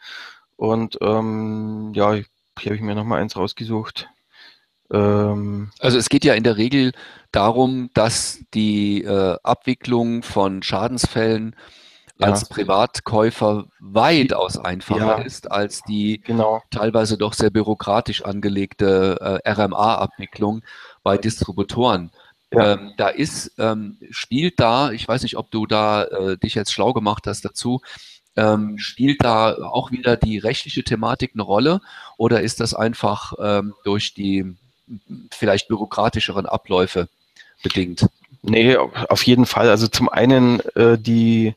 Und 0.57 0.97
ähm, 1.01 1.93
ja, 1.95 2.13
hier 2.13 2.25
habe 2.67 2.77
ich 2.77 2.81
mir 2.81 2.95
nochmal 2.95 3.21
eins 3.21 3.37
rausgesucht. 3.37 4.09
Ähm, 4.93 5.71
also 5.81 5.99
es 5.99 6.09
geht 6.09 6.25
ja 6.25 6.35
in 6.35 6.45
der 6.45 6.57
Regel 6.57 6.93
darum, 7.33 7.91
dass 7.95 8.41
die 8.55 9.03
äh, 9.03 9.37
Abwicklung 9.43 10.23
von 10.23 10.63
Schadensfällen 10.63 11.57
ja. 12.19 12.29
als 12.29 12.49
Privatkäufer 12.49 13.67
weitaus 13.81 14.57
einfacher 14.57 15.19
ja. 15.19 15.19
ist 15.19 15.51
als 15.51 15.83
die 15.83 16.21
genau. 16.21 16.63
teilweise 16.71 17.19
doch 17.19 17.33
sehr 17.33 17.51
bürokratisch 17.51 18.25
angelegte 18.25 19.41
äh, 19.45 19.51
RMA-Abwicklung 19.51 20.63
bei 21.03 21.19
Distributoren. 21.19 22.11
Ja. 22.53 22.73
Ähm, 22.75 22.95
da 22.97 23.09
ist, 23.09 23.53
ähm, 23.59 23.99
spielt 24.11 24.59
da, 24.59 24.91
ich 24.91 25.07
weiß 25.07 25.23
nicht, 25.23 25.37
ob 25.37 25.51
du 25.51 25.67
da 25.67 26.05
äh, 26.05 26.39
dich 26.39 26.55
jetzt 26.55 26.73
schlau 26.73 26.93
gemacht 26.93 27.27
hast 27.27 27.45
dazu, 27.45 27.83
ähm, 28.37 28.79
spielt 28.79 29.23
da 29.23 29.55
auch 29.55 29.91
wieder 29.91 30.17
die 30.17 30.39
rechtliche 30.39 30.83
Thematik 30.83 31.33
eine 31.35 31.43
Rolle 31.43 31.81
oder 32.17 32.41
ist 32.41 32.61
das 32.61 32.73
einfach 32.73 33.35
ähm, 33.41 33.75
durch 33.85 34.15
die 34.15 34.57
vielleicht 35.31 35.69
bürokratischeren 35.69 36.47
Abläufe 36.47 37.09
bedingt? 37.63 38.07
Nee, 38.43 38.77
auf 38.77 39.23
jeden 39.25 39.45
Fall. 39.45 39.69
Also 39.69 39.89
zum 39.89 40.09
einen 40.09 40.61
äh, 40.77 40.97
die, 40.97 41.55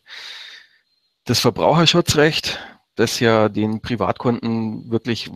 das 1.26 1.40
Verbraucherschutzrecht, 1.40 2.60
das 2.96 3.20
ja 3.20 3.48
den 3.48 3.82
Privatkunden 3.82 4.90
wirklich 4.92 5.30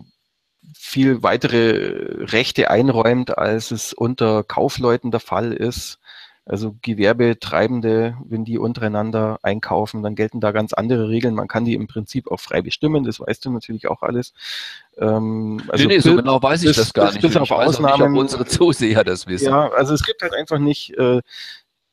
viel 0.74 1.24
weitere 1.24 2.26
Rechte 2.26 2.70
einräumt, 2.70 3.38
als 3.38 3.72
es 3.72 3.94
unter 3.94 4.44
Kaufleuten 4.44 5.12
der 5.12 5.20
Fall 5.20 5.54
ist. 5.54 6.00
Also 6.48 6.76
Gewerbetreibende, 6.84 8.18
wenn 8.24 8.46
die 8.46 8.60
untereinander 8.60 9.40
einkaufen, 9.42 10.04
dann 10.04 10.14
gelten 10.14 10.40
da 10.40 10.52
ganz 10.52 10.74
andere 10.74 11.10
Regeln. 11.10 11.34
Man 11.34 11.48
kann 11.48 11.66
die 11.66 11.74
im 11.74 11.88
Prinzip 11.88 12.30
auch 12.30 12.40
frei 12.40 12.62
bestimmen, 12.62 13.04
das 13.04 13.20
weißt 13.20 13.46
du 13.46 13.52
natürlich 13.52 13.88
auch 13.88 14.04
alles. 14.04 14.34
Ähm, 14.98 15.60
also 15.70 15.88
nee, 15.88 15.96
nee, 15.96 16.00
so 16.00 16.16
genau 16.16 16.42
weiß 16.42 16.62
ich 16.62 16.76
das, 16.76 16.78
das 16.78 16.94
gar 16.94 17.12
nicht. 17.12 17.22
Bis 17.22 17.36
auf 17.36 17.50
Ausnahmen, 17.50 18.12
nicht, 18.12 18.22
unsere 18.22 18.46
Zuseher 18.46 19.04
das 19.04 19.26
wissen. 19.26 19.50
Ja, 19.50 19.70
also 19.70 19.96
es 19.96 20.04
gibt 20.04 20.22
halt 20.22 20.36
einfach 20.36 20.60
nicht 20.60 20.96
äh, 21.00 21.22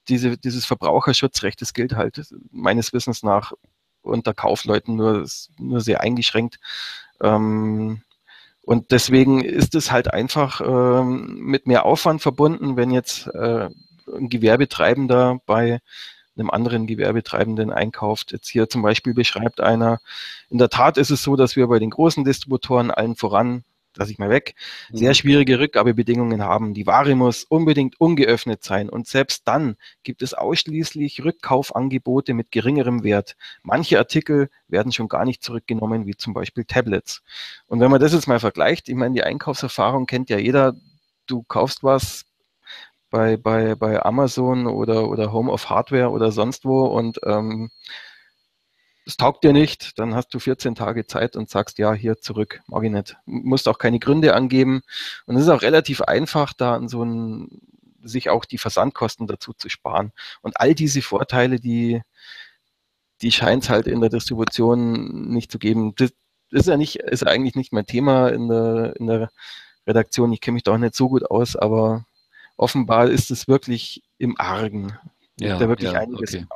diese, 0.08 0.36
dieses 0.36 0.66
Verbraucherschutzrecht, 0.66 1.62
das 1.62 1.72
gilt 1.72 1.94
halt 1.94 2.20
meines 2.50 2.92
Wissens 2.92 3.22
nach 3.22 3.54
unter 4.02 4.34
Kaufleuten 4.34 4.96
nur, 4.96 5.26
nur 5.58 5.80
sehr 5.80 6.02
eingeschränkt. 6.02 6.58
Ähm, 7.22 8.02
und 8.62 8.92
deswegen 8.92 9.42
ist 9.42 9.74
es 9.74 9.90
halt 9.90 10.12
einfach 10.12 10.60
ähm, 10.60 11.38
mit 11.40 11.66
mehr 11.66 11.84
Aufwand 11.84 12.22
verbunden, 12.22 12.76
wenn 12.76 12.90
jetzt 12.90 13.26
äh, 13.28 13.68
ein 14.14 14.28
Gewerbetreibender 14.28 15.40
bei 15.46 15.80
einem 16.36 16.50
anderen 16.50 16.86
Gewerbetreibenden 16.86 17.70
einkauft. 17.70 18.32
Jetzt 18.32 18.48
hier 18.48 18.68
zum 18.68 18.82
Beispiel 18.82 19.14
beschreibt 19.14 19.60
einer, 19.60 20.00
in 20.48 20.58
der 20.58 20.70
Tat 20.70 20.96
ist 20.96 21.10
es 21.10 21.22
so, 21.22 21.36
dass 21.36 21.56
wir 21.56 21.66
bei 21.66 21.78
den 21.78 21.90
großen 21.90 22.24
Distributoren 22.24 22.90
allen 22.90 23.16
voran 23.16 23.64
lasse 23.96 24.12
ich 24.12 24.18
mal 24.18 24.30
weg, 24.30 24.54
sehr 24.92 25.10
mhm. 25.10 25.14
schwierige 25.14 25.58
Rückgabebedingungen 25.58 26.42
haben. 26.42 26.74
Die 26.74 26.86
Ware 26.86 27.14
muss 27.14 27.44
unbedingt 27.44 28.00
ungeöffnet 28.00 28.64
sein 28.64 28.88
und 28.88 29.06
selbst 29.06 29.46
dann 29.46 29.76
gibt 30.02 30.22
es 30.22 30.34
ausschließlich 30.34 31.24
Rückkaufangebote 31.24 32.34
mit 32.34 32.50
geringerem 32.50 33.04
Wert. 33.04 33.36
Manche 33.62 33.98
Artikel 33.98 34.50
werden 34.68 34.92
schon 34.92 35.08
gar 35.08 35.24
nicht 35.24 35.42
zurückgenommen, 35.42 36.06
wie 36.06 36.16
zum 36.16 36.34
Beispiel 36.34 36.64
Tablets. 36.64 37.22
Und 37.66 37.80
wenn 37.80 37.90
man 37.90 38.00
das 38.00 38.12
jetzt 38.12 38.28
mal 38.28 38.40
vergleicht, 38.40 38.88
ich 38.88 38.94
meine, 38.94 39.14
die 39.14 39.22
Einkaufserfahrung 39.22 40.06
kennt 40.06 40.30
ja 40.30 40.38
jeder, 40.38 40.74
du 41.26 41.42
kaufst 41.42 41.82
was 41.82 42.24
bei, 43.10 43.36
bei, 43.36 43.74
bei 43.74 44.02
Amazon 44.02 44.66
oder, 44.66 45.08
oder 45.08 45.32
Home 45.32 45.52
of 45.52 45.68
Hardware 45.68 46.10
oder 46.10 46.32
sonst 46.32 46.64
wo 46.64 46.86
und 46.86 47.20
ähm, 47.24 47.70
es 49.04 49.16
taugt 49.16 49.42
dir 49.44 49.52
nicht, 49.52 49.98
dann 49.98 50.14
hast 50.14 50.32
du 50.32 50.38
14 50.38 50.74
Tage 50.74 51.06
Zeit 51.06 51.36
und 51.36 51.50
sagst, 51.50 51.78
ja, 51.78 51.92
hier 51.92 52.18
zurück, 52.18 52.62
mag 52.66 52.84
ich 52.84 52.90
nicht. 52.90 53.16
Musst 53.26 53.68
auch 53.68 53.78
keine 53.78 53.98
Gründe 53.98 54.34
angeben. 54.34 54.82
Und 55.26 55.36
es 55.36 55.42
ist 55.42 55.48
auch 55.48 55.62
relativ 55.62 56.02
einfach, 56.02 56.52
da 56.52 56.74
an 56.74 56.88
so 56.88 57.04
ein, 57.04 57.60
sich 58.02 58.30
auch 58.30 58.44
die 58.44 58.58
Versandkosten 58.58 59.26
dazu 59.26 59.52
zu 59.54 59.68
sparen. 59.68 60.12
Und 60.40 60.60
all 60.60 60.74
diese 60.74 61.02
Vorteile, 61.02 61.58
die, 61.58 62.02
die 63.22 63.32
scheint 63.32 63.64
es 63.64 63.70
halt 63.70 63.86
in 63.86 64.00
der 64.00 64.10
Distribution 64.10 65.32
nicht 65.32 65.50
zu 65.50 65.58
geben. 65.58 65.94
Das 65.96 66.12
ist 66.50 66.68
ja 66.68 66.76
nicht, 66.76 66.96
ist 66.96 67.26
eigentlich 67.26 67.56
nicht 67.56 67.72
mein 67.72 67.86
Thema 67.86 68.28
in 68.28 68.48
der, 68.48 68.94
in 68.96 69.06
der 69.06 69.30
Redaktion. 69.86 70.32
Ich 70.32 70.40
kenne 70.40 70.54
mich 70.54 70.62
da 70.62 70.72
auch 70.72 70.78
nicht 70.78 70.94
so 70.94 71.08
gut 71.08 71.28
aus, 71.28 71.56
aber 71.56 72.04
offenbar 72.56 73.08
ist 73.08 73.30
es 73.30 73.48
wirklich 73.48 74.02
im 74.18 74.38
Argen. 74.38 74.96
Ja, 75.46 75.58
da 75.58 75.68
wirklich 75.68 75.92
ja, 75.92 76.00
einiges 76.00 76.34
okay. 76.34 76.46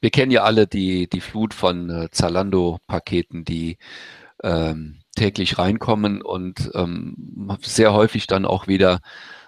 Wir 0.00 0.10
kennen 0.10 0.30
ja 0.30 0.42
alle 0.42 0.66
die, 0.66 1.08
die 1.08 1.20
Flut 1.20 1.54
von 1.54 1.90
äh, 1.90 2.08
Zalando-Paketen, 2.10 3.44
die 3.44 3.78
ähm, 4.42 5.00
täglich 5.16 5.58
reinkommen 5.58 6.22
und 6.22 6.70
ähm, 6.74 7.58
sehr 7.62 7.92
häufig 7.92 8.26
dann 8.26 8.44
auch 8.44 8.68
wieder 8.68 9.00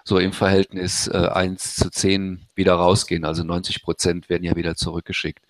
so 0.03 0.19
im 0.19 0.33
Verhältnis 0.33 1.07
äh, 1.07 1.29
1 1.31 1.75
zu 1.75 1.89
10 1.89 2.47
wieder 2.55 2.73
rausgehen. 2.73 3.25
Also 3.25 3.43
90 3.43 3.83
Prozent 3.83 4.29
werden 4.29 4.43
ja 4.43 4.55
wieder 4.55 4.75
zurückgeschickt. 4.75 5.45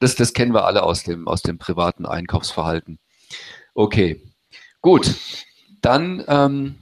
Das, 0.00 0.14
das 0.14 0.32
kennen 0.32 0.54
wir 0.54 0.64
alle 0.64 0.82
aus 0.82 1.02
dem, 1.02 1.28
aus 1.28 1.42
dem 1.42 1.58
privaten 1.58 2.06
Einkaufsverhalten. 2.06 2.98
Okay, 3.74 4.22
gut. 4.80 5.14
Dann, 5.82 6.24
ähm, 6.26 6.76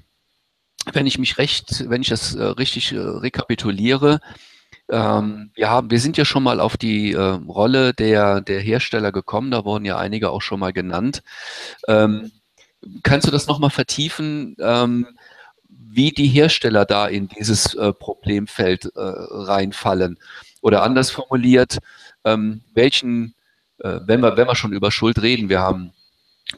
wenn 0.92 1.06
ich 1.06 1.18
mich 1.18 1.38
recht, 1.38 1.88
wenn 1.88 2.02
ich 2.02 2.08
das 2.08 2.34
äh, 2.34 2.42
richtig 2.42 2.92
äh, 2.92 2.98
rekapituliere, 2.98 4.20
ähm, 4.90 5.50
wir, 5.54 5.70
haben, 5.70 5.90
wir 5.90 6.00
sind 6.00 6.16
ja 6.16 6.24
schon 6.24 6.42
mal 6.42 6.60
auf 6.60 6.76
die 6.76 7.12
äh, 7.12 7.18
Rolle 7.18 7.94
der, 7.94 8.40
der 8.40 8.60
Hersteller 8.60 9.12
gekommen, 9.12 9.50
da 9.50 9.64
wurden 9.64 9.84
ja 9.84 9.98
einige 9.98 10.30
auch 10.30 10.42
schon 10.42 10.60
mal 10.60 10.72
genannt. 10.72 11.22
Ähm, 11.86 12.32
kannst 13.02 13.26
du 13.26 13.30
das 13.30 13.46
nochmal 13.46 13.70
vertiefen, 13.70 14.56
ähm, 14.60 15.06
wie 15.68 16.10
die 16.12 16.28
Hersteller 16.28 16.84
da 16.84 17.06
in 17.06 17.28
dieses 17.28 17.74
äh, 17.74 17.92
Problemfeld 17.92 18.86
äh, 18.86 18.90
reinfallen? 19.00 20.18
Oder 20.60 20.82
anders 20.82 21.10
formuliert, 21.10 21.78
ähm, 22.24 22.62
welchen, 22.74 23.34
äh, 23.78 24.00
wenn, 24.04 24.20
wir, 24.20 24.36
wenn 24.36 24.46
wir 24.46 24.56
schon 24.56 24.72
über 24.72 24.90
Schuld 24.90 25.22
reden, 25.22 25.48
wir 25.48 25.60
haben 25.60 25.92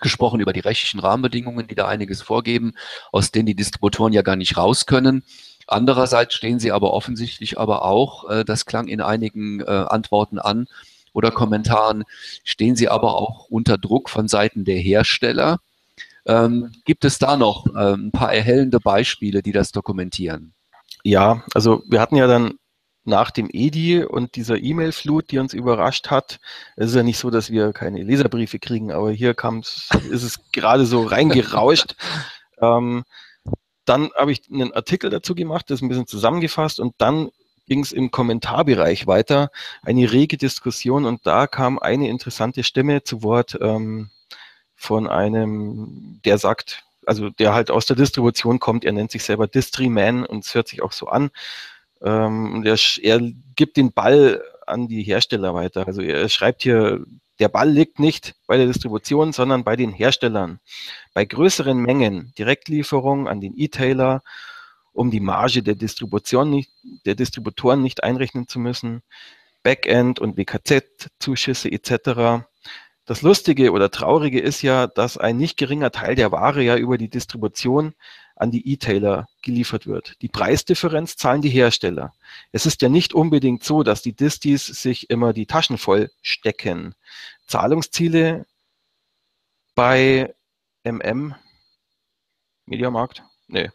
gesprochen 0.00 0.40
über 0.40 0.52
die 0.52 0.60
rechtlichen 0.60 1.00
Rahmenbedingungen, 1.00 1.66
die 1.66 1.74
da 1.74 1.88
einiges 1.88 2.22
vorgeben, 2.22 2.74
aus 3.10 3.32
denen 3.32 3.46
die 3.46 3.56
Distributoren 3.56 4.12
ja 4.12 4.22
gar 4.22 4.36
nicht 4.36 4.56
raus 4.56 4.86
können. 4.86 5.24
Andererseits 5.70 6.34
stehen 6.34 6.58
sie 6.58 6.72
aber 6.72 6.92
offensichtlich 6.92 7.58
aber 7.58 7.84
auch, 7.84 8.28
äh, 8.28 8.44
das 8.44 8.66
klang 8.66 8.88
in 8.88 9.00
einigen 9.00 9.60
äh, 9.60 9.64
Antworten 9.64 10.38
an 10.38 10.66
oder 11.12 11.30
Kommentaren, 11.30 12.04
stehen 12.44 12.76
sie 12.76 12.88
aber 12.88 13.16
auch 13.16 13.46
unter 13.48 13.78
Druck 13.78 14.10
von 14.10 14.28
Seiten 14.28 14.64
der 14.64 14.78
Hersteller. 14.78 15.58
Ähm, 16.26 16.72
gibt 16.84 17.04
es 17.04 17.18
da 17.18 17.36
noch 17.36 17.66
äh, 17.74 17.94
ein 17.94 18.12
paar 18.12 18.32
erhellende 18.32 18.80
Beispiele, 18.80 19.42
die 19.42 19.52
das 19.52 19.72
dokumentieren? 19.72 20.54
Ja, 21.02 21.44
also 21.54 21.82
wir 21.88 22.00
hatten 22.00 22.16
ja 22.16 22.26
dann 22.26 22.54
nach 23.04 23.30
dem 23.30 23.48
EDI 23.50 24.04
und 24.04 24.36
dieser 24.36 24.58
E-Mail-Flut, 24.58 25.30
die 25.30 25.38
uns 25.38 25.54
überrascht 25.54 26.08
hat, 26.10 26.38
es 26.76 26.90
ist 26.90 26.96
ja 26.96 27.02
nicht 27.02 27.18
so, 27.18 27.30
dass 27.30 27.50
wir 27.50 27.72
keine 27.72 28.02
Leserbriefe 28.02 28.58
kriegen, 28.58 28.92
aber 28.92 29.10
hier 29.10 29.34
kam 29.34 29.60
ist 29.60 29.92
es 30.10 30.40
gerade 30.52 30.84
so 30.84 31.04
reingerauscht. 31.04 31.96
ähm, 32.60 33.04
dann 33.90 34.10
habe 34.14 34.30
ich 34.30 34.42
einen 34.50 34.72
Artikel 34.72 35.10
dazu 35.10 35.34
gemacht, 35.34 35.68
das 35.68 35.82
ein 35.82 35.88
bisschen 35.88 36.06
zusammengefasst 36.06 36.78
und 36.78 36.94
dann 36.98 37.30
ging 37.66 37.80
es 37.80 37.90
im 37.90 38.12
Kommentarbereich 38.12 39.08
weiter, 39.08 39.50
eine 39.82 40.12
rege 40.12 40.36
Diskussion 40.36 41.04
und 41.04 41.26
da 41.26 41.48
kam 41.48 41.76
eine 41.78 42.08
interessante 42.08 42.62
Stimme 42.62 43.02
zu 43.02 43.24
Wort 43.24 43.58
ähm, 43.60 44.10
von 44.76 45.08
einem, 45.08 46.20
der 46.24 46.38
sagt, 46.38 46.84
also 47.04 47.30
der 47.30 47.52
halt 47.52 47.72
aus 47.72 47.86
der 47.86 47.96
Distribution 47.96 48.60
kommt, 48.60 48.84
er 48.84 48.92
nennt 48.92 49.10
sich 49.10 49.24
selber 49.24 49.48
Distri-Man 49.48 50.24
und 50.24 50.44
es 50.44 50.54
hört 50.54 50.68
sich 50.68 50.82
auch 50.82 50.92
so 50.92 51.08
an. 51.08 51.30
Ähm, 52.00 52.62
der, 52.64 52.78
er 53.02 53.20
gibt 53.56 53.76
den 53.76 53.92
Ball 53.92 54.40
an 54.68 54.86
die 54.86 55.02
Hersteller 55.02 55.52
weiter. 55.52 55.88
Also 55.88 56.00
er 56.00 56.28
schreibt 56.28 56.62
hier 56.62 57.04
der 57.40 57.48
Ball 57.48 57.70
liegt 57.70 57.98
nicht 57.98 58.34
bei 58.46 58.56
der 58.58 58.66
Distribution, 58.66 59.32
sondern 59.32 59.64
bei 59.64 59.74
den 59.74 59.92
Herstellern. 59.92 60.60
Bei 61.14 61.24
größeren 61.24 61.78
Mengen 61.78 62.32
Direktlieferung 62.38 63.28
an 63.28 63.40
den 63.40 63.54
E-Tailer, 63.56 64.22
um 64.92 65.10
die 65.10 65.20
Marge 65.20 65.62
der 65.62 65.74
Distribution 65.74 66.50
nicht, 66.50 66.70
der 67.06 67.14
Distributoren 67.14 67.80
nicht 67.82 68.04
einrechnen 68.04 68.46
zu 68.46 68.58
müssen, 68.58 69.02
Backend 69.62 70.18
und 70.18 70.36
WKZ-Zuschüsse 70.36 71.70
etc. 71.70 72.44
Das 73.06 73.22
Lustige 73.22 73.72
oder 73.72 73.90
Traurige 73.90 74.40
ist 74.40 74.62
ja, 74.62 74.86
dass 74.86 75.16
ein 75.16 75.36
nicht 75.36 75.56
geringer 75.56 75.90
Teil 75.90 76.14
der 76.14 76.32
Ware 76.32 76.62
ja 76.62 76.76
über 76.76 76.98
die 76.98 77.08
Distribution 77.08 77.94
an 78.40 78.50
die 78.50 78.72
E-Tailer 78.72 79.28
geliefert 79.42 79.86
wird. 79.86 80.16
Die 80.22 80.28
Preisdifferenz 80.28 81.16
zahlen 81.16 81.42
die 81.42 81.50
Hersteller. 81.50 82.14
Es 82.52 82.66
ist 82.66 82.80
ja 82.82 82.88
nicht 82.88 83.12
unbedingt 83.12 83.64
so, 83.64 83.82
dass 83.82 84.02
die 84.02 84.14
Distis 84.14 84.66
sich 84.66 85.10
immer 85.10 85.32
die 85.32 85.46
Taschen 85.46 85.78
voll 85.78 86.10
stecken. 86.22 86.94
Zahlungsziele 87.46 88.46
bei 89.74 90.34
MM, 90.84 91.34
Mediamarkt? 92.66 93.22
Nee. 93.46 93.70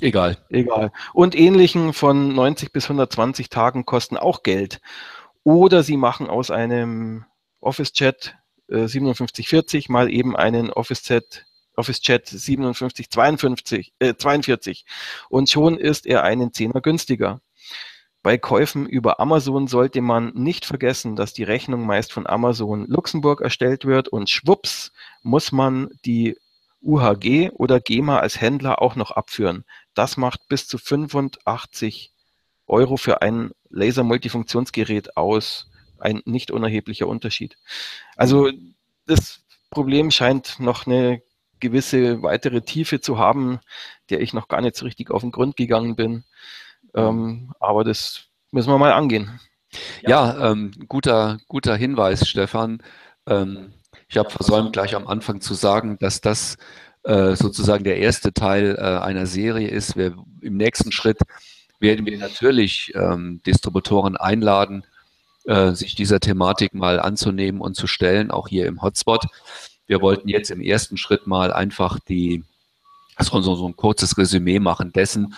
Egal. 0.00 0.38
Egal. 0.50 0.92
Und 1.12 1.34
ähnlichen 1.34 1.92
von 1.92 2.34
90 2.34 2.72
bis 2.72 2.84
120 2.84 3.48
Tagen 3.48 3.84
kosten 3.84 4.16
auch 4.16 4.42
Geld. 4.42 4.80
Oder 5.42 5.82
sie 5.82 5.96
machen 5.96 6.28
aus 6.28 6.50
einem 6.50 7.24
Office-Chat 7.60 8.36
äh, 8.68 8.88
5740 8.88 9.88
mal 9.88 10.10
eben 10.10 10.36
einen 10.36 10.70
Office-Chat 10.70 11.46
Office 11.76 12.00
Chat 12.00 12.28
57, 12.28 13.10
52, 13.10 13.92
äh, 13.98 14.14
42 14.14 14.84
und 15.28 15.48
schon 15.50 15.78
ist 15.78 16.06
er 16.06 16.24
einen 16.24 16.52
Zehner 16.52 16.80
günstiger. 16.80 17.40
Bei 18.22 18.38
Käufen 18.38 18.86
über 18.86 19.20
Amazon 19.20 19.68
sollte 19.68 20.00
man 20.00 20.32
nicht 20.34 20.64
vergessen, 20.64 21.14
dass 21.14 21.32
die 21.32 21.44
Rechnung 21.44 21.86
meist 21.86 22.12
von 22.12 22.26
Amazon 22.26 22.84
Luxemburg 22.88 23.40
erstellt 23.40 23.84
wird 23.84 24.08
und 24.08 24.28
schwupps 24.28 24.90
muss 25.22 25.52
man 25.52 25.90
die 26.04 26.36
UHG 26.82 27.50
oder 27.52 27.80
GEMA 27.80 28.18
als 28.18 28.40
Händler 28.40 28.82
auch 28.82 28.96
noch 28.96 29.12
abführen. 29.12 29.64
Das 29.94 30.16
macht 30.16 30.48
bis 30.48 30.66
zu 30.66 30.78
85 30.78 32.12
Euro 32.66 32.96
für 32.96 33.22
ein 33.22 33.52
Laser-Multifunktionsgerät 33.70 35.16
aus. 35.16 35.70
Ein 35.98 36.20
nicht 36.24 36.50
unerheblicher 36.50 37.06
Unterschied. 37.06 37.56
Also 38.16 38.50
das 39.06 39.44
Problem 39.70 40.10
scheint 40.10 40.58
noch 40.58 40.86
eine 40.86 41.22
gewisse 41.60 42.22
weitere 42.22 42.60
Tiefe 42.60 43.00
zu 43.00 43.18
haben, 43.18 43.60
der 44.10 44.20
ich 44.20 44.32
noch 44.32 44.48
gar 44.48 44.60
nicht 44.60 44.76
so 44.76 44.84
richtig 44.84 45.10
auf 45.10 45.22
den 45.22 45.32
Grund 45.32 45.56
gegangen 45.56 45.96
bin. 45.96 46.24
Ähm, 46.94 47.52
aber 47.60 47.84
das 47.84 48.26
müssen 48.50 48.70
wir 48.70 48.78
mal 48.78 48.92
angehen. 48.92 49.40
Ja, 50.02 50.36
ja 50.38 50.50
ähm, 50.50 50.72
guter, 50.88 51.38
guter 51.48 51.76
Hinweis, 51.76 52.28
Stefan. 52.28 52.82
Ähm, 53.26 53.72
ich 54.08 54.16
habe 54.16 54.30
versäumt, 54.30 54.72
gleich 54.72 54.94
am 54.94 55.06
Anfang 55.06 55.40
zu 55.40 55.54
sagen, 55.54 55.98
dass 55.98 56.20
das 56.20 56.56
äh, 57.02 57.34
sozusagen 57.36 57.84
der 57.84 57.98
erste 57.98 58.32
Teil 58.32 58.76
äh, 58.78 58.82
einer 58.82 59.26
Serie 59.26 59.68
ist. 59.68 59.96
Wir, 59.96 60.16
Im 60.40 60.56
nächsten 60.56 60.92
Schritt 60.92 61.18
werden 61.80 62.06
wir 62.06 62.18
natürlich 62.18 62.92
ähm, 62.94 63.40
Distributoren 63.46 64.16
einladen, 64.16 64.84
äh, 65.44 65.72
sich 65.72 65.94
dieser 65.94 66.20
Thematik 66.20 66.74
mal 66.74 67.00
anzunehmen 67.00 67.60
und 67.60 67.74
zu 67.74 67.86
stellen, 67.86 68.30
auch 68.30 68.48
hier 68.48 68.66
im 68.66 68.82
Hotspot. 68.82 69.26
Wir 69.86 70.00
wollten 70.00 70.28
jetzt 70.28 70.50
im 70.50 70.60
ersten 70.60 70.96
Schritt 70.96 71.26
mal 71.26 71.52
einfach 71.52 71.98
die, 72.00 72.44
so, 73.18 73.40
so 73.40 73.66
ein 73.66 73.76
kurzes 73.76 74.18
Resümee 74.18 74.58
machen 74.58 74.92
dessen, 74.92 75.34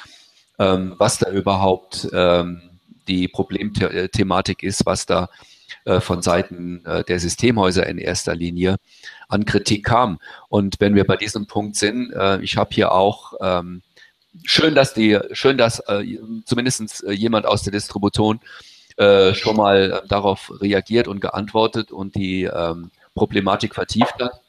ähm, 0.59 0.95
was 0.99 1.19
da 1.19 1.31
überhaupt 1.31 2.09
ähm, 2.13 2.63
die 3.07 3.29
Problemthematik 3.29 4.63
ist, 4.63 4.87
was 4.87 5.07
da 5.07 5.29
äh, 5.85 6.01
von 6.01 6.23
Seiten 6.23 6.85
äh, 6.85 7.05
der 7.05 7.21
Systemhäuser 7.21 7.87
in 7.87 7.99
erster 7.99 8.35
Linie 8.35 8.77
an 9.29 9.45
Kritik 9.45 9.85
kam. 9.85 10.19
Und 10.49 10.77
wenn 10.81 10.95
wir 10.95 11.05
bei 11.05 11.17
diesem 11.17 11.47
Punkt 11.47 11.77
sind, 11.77 12.13
äh, 12.13 12.41
ich 12.41 12.57
habe 12.57 12.71
hier 12.73 12.93
auch 12.93 13.35
ähm, 13.41 13.83
schön, 14.45 14.75
dass 14.75 14.95
die, 14.95 15.19
schön, 15.33 15.59
dass 15.59 15.81
äh, 15.81 16.05
zumindest 16.45 17.05
äh, 17.05 17.13
jemand 17.13 17.47
aus 17.47 17.63
der 17.63 17.73
Distribution 17.73 18.41
äh, 18.97 19.35
schon 19.35 19.57
mal 19.57 20.03
äh, 20.05 20.09
darauf 20.09 20.53
reagiert 20.61 21.09
und 21.09 21.21
geantwortet 21.21 21.93
und 21.93 22.15
die 22.15 22.45
ähm, 22.45 22.91
Problematik 23.19 23.75
vertieft 23.75 24.15
hat. 24.21 24.41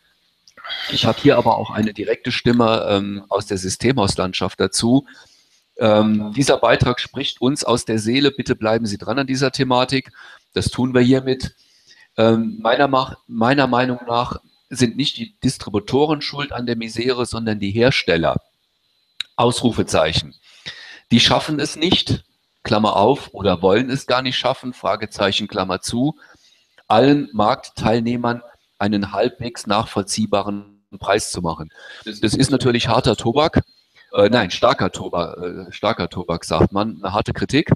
Ich 0.91 1.05
habe 1.05 1.19
hier 1.19 1.37
aber 1.37 1.57
auch 1.57 1.71
eine 1.71 1.93
direkte 1.93 2.31
Stimme 2.31 2.85
ähm, 2.89 3.25
aus 3.29 3.47
der 3.47 3.57
Systemhauslandschaft 3.57 4.59
dazu. 4.59 5.07
Ähm, 5.77 6.33
dieser 6.35 6.57
Beitrag 6.57 6.99
spricht 6.99 7.41
uns 7.41 7.63
aus 7.63 7.85
der 7.85 7.97
Seele. 7.97 8.31
Bitte 8.31 8.55
bleiben 8.55 8.85
Sie 8.85 8.97
dran 8.97 9.17
an 9.17 9.27
dieser 9.27 9.51
Thematik. 9.51 10.11
Das 10.53 10.69
tun 10.69 10.93
wir 10.93 11.01
hiermit. 11.01 11.55
Ähm, 12.17 12.59
meiner, 12.61 13.17
meiner 13.27 13.67
Meinung 13.67 13.99
nach 14.07 14.37
sind 14.69 14.95
nicht 14.97 15.17
die 15.17 15.39
Distributoren 15.39 16.21
schuld 16.21 16.51
an 16.51 16.67
der 16.67 16.75
Misere, 16.75 17.25
sondern 17.25 17.59
die 17.59 17.71
Hersteller. 17.71 18.35
Ausrufezeichen. 19.35 20.35
Die 21.11 21.19
schaffen 21.19 21.59
es 21.59 21.75
nicht, 21.75 22.25
Klammer 22.63 22.97
auf, 22.97 23.33
oder 23.33 23.61
wollen 23.61 23.89
es 23.89 24.05
gar 24.05 24.21
nicht 24.21 24.37
schaffen, 24.37 24.73
Fragezeichen, 24.73 25.47
Klammer 25.47 25.81
zu, 25.81 26.19
allen 26.87 27.29
Marktteilnehmern 27.31 28.43
einen 28.79 29.11
halbwegs 29.11 29.67
nachvollziehbaren 29.67 30.83
Preis 30.99 31.31
zu 31.31 31.41
machen. 31.41 31.69
Das 32.05 32.33
ist 32.33 32.49
natürlich 32.49 32.87
harter 32.87 33.15
Tobak, 33.15 33.61
äh, 34.13 34.29
nein, 34.29 34.49
starker 34.49 34.91
Tobak, 34.91 35.37
äh, 35.37 35.71
starker 35.71 36.09
Tobak, 36.09 36.45
sagt 36.45 36.71
man, 36.71 36.97
eine 36.97 37.13
harte 37.13 37.33
Kritik, 37.33 37.71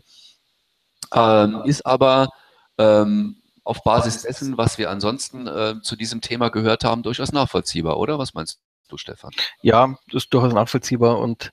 ähm, 1.13 1.61
ist 1.65 1.85
aber 1.85 2.29
ähm, 2.77 3.37
auf 3.63 3.83
Basis 3.83 4.23
dessen, 4.23 4.57
was 4.57 4.77
wir 4.77 4.89
ansonsten 4.89 5.47
äh, 5.47 5.75
zu 5.81 5.95
diesem 5.95 6.21
Thema 6.21 6.49
gehört 6.49 6.83
haben, 6.83 7.03
durchaus 7.03 7.31
nachvollziehbar, 7.31 7.97
oder? 7.97 8.17
Was 8.17 8.33
meinst 8.33 8.59
du, 8.89 8.97
Stefan? 8.97 9.31
Ja, 9.61 9.95
das 10.11 10.23
ist 10.23 10.33
durchaus 10.33 10.53
nachvollziehbar 10.53 11.19
und 11.19 11.51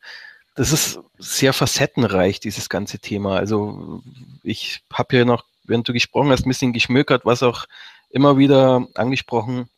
das 0.56 0.72
ist 0.72 0.98
sehr 1.18 1.52
facettenreich, 1.52 2.40
dieses 2.40 2.68
ganze 2.68 2.98
Thema. 2.98 3.36
Also 3.36 4.02
ich 4.42 4.82
habe 4.92 5.16
ja 5.16 5.24
noch, 5.24 5.44
während 5.64 5.88
du 5.88 5.92
gesprochen 5.92 6.30
hast, 6.30 6.44
ein 6.44 6.48
bisschen 6.48 6.72
geschmökert, 6.72 7.24
was 7.24 7.42
auch 7.42 7.66
immer 8.10 8.38
wieder 8.38 8.86
angesprochen 8.94 9.68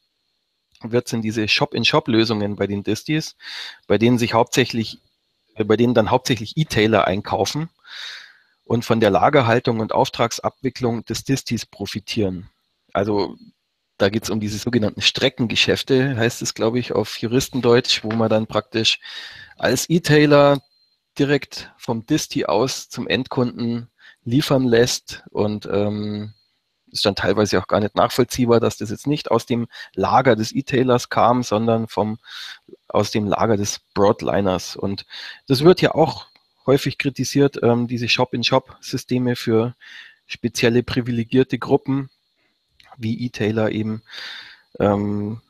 wird, 0.83 1.09
sind 1.09 1.23
diese 1.23 1.47
Shop-in-Shop-Lösungen 1.47 2.57
bei 2.57 2.66
den 2.66 2.83
Distis, 2.83 3.37
bei 3.87 3.99
denen 3.99 4.18
sich 4.18 4.35
hauptsächlich, 4.35 4.99
äh, 5.55 5.64
bei 5.64 5.77
denen 5.77 5.95
dann 5.95 6.11
hauptsächlich 6.11 6.57
E-Tailer 6.57 7.07
einkaufen 7.07 7.71
und 8.64 8.85
von 8.85 9.01
der 9.01 9.11
Lagerhaltung 9.11 9.81
und 9.81 9.92
Auftragsabwicklung 9.92 11.05
des 11.05 11.25
Distis 11.25 11.66
profitieren. 11.66 12.49
Also 12.92 13.37
da 13.99 14.09
geht 14.09 14.25
es 14.25 14.31
um 14.31 14.40
diese 14.40 14.59
sogenannten 14.59 15.03
Streckengeschäfte, 15.03 16.16
heißt 16.16 16.42
es, 16.42 16.55
glaube 16.55 16.79
ich, 16.79 16.92
auf 16.92 17.18
Juristendeutsch, 17.18 18.03
wo 18.03 18.11
man 18.11 18.29
dann 18.29 18.47
praktisch 18.47 18.99
als 19.57 19.88
E-Tailer 19.88 20.61
direkt 21.18 21.73
vom 21.77 22.07
Disti 22.07 22.47
aus 22.47 22.88
zum 22.88 23.07
Endkunden 23.07 23.90
liefern 24.25 24.64
lässt 24.64 25.23
und 25.31 25.66
ähm, 25.71 26.33
ist 26.92 27.05
dann 27.07 27.14
teilweise 27.14 27.59
auch 27.59 27.66
gar 27.66 27.81
nicht 27.81 27.96
nachvollziehbar, 27.96 28.61
dass 28.61 28.76
das 28.76 28.90
jetzt 28.90 29.07
nicht 29.07 29.31
aus 29.31 29.46
dem 29.46 29.66
Lager 29.94 30.37
des 30.37 30.55
E-Tailers 30.55 31.09
kam, 31.09 31.42
sondern 31.42 31.88
vom, 31.88 32.18
aus 32.88 33.11
dem 33.11 33.26
Lager 33.26 33.57
des 33.57 33.81
Broadliners. 33.94 34.76
Und 34.76 35.07
das 35.48 35.64
wird 35.64 35.81
ja 35.81 35.94
auch 35.94 36.26
häufig 36.66 36.98
kritisiert, 36.98 37.59
ähm, 37.62 37.88
diese 37.88 38.09
Shop-in-Shop-Systeme 38.09 39.37
für 39.37 39.74
spezielle 40.26 40.83
privilegierte 40.83 41.59
Gruppen, 41.59 42.11
wie 42.96 43.24
E-Tailer 43.24 43.70
eben. 43.72 44.02
Ähm, 44.78 45.40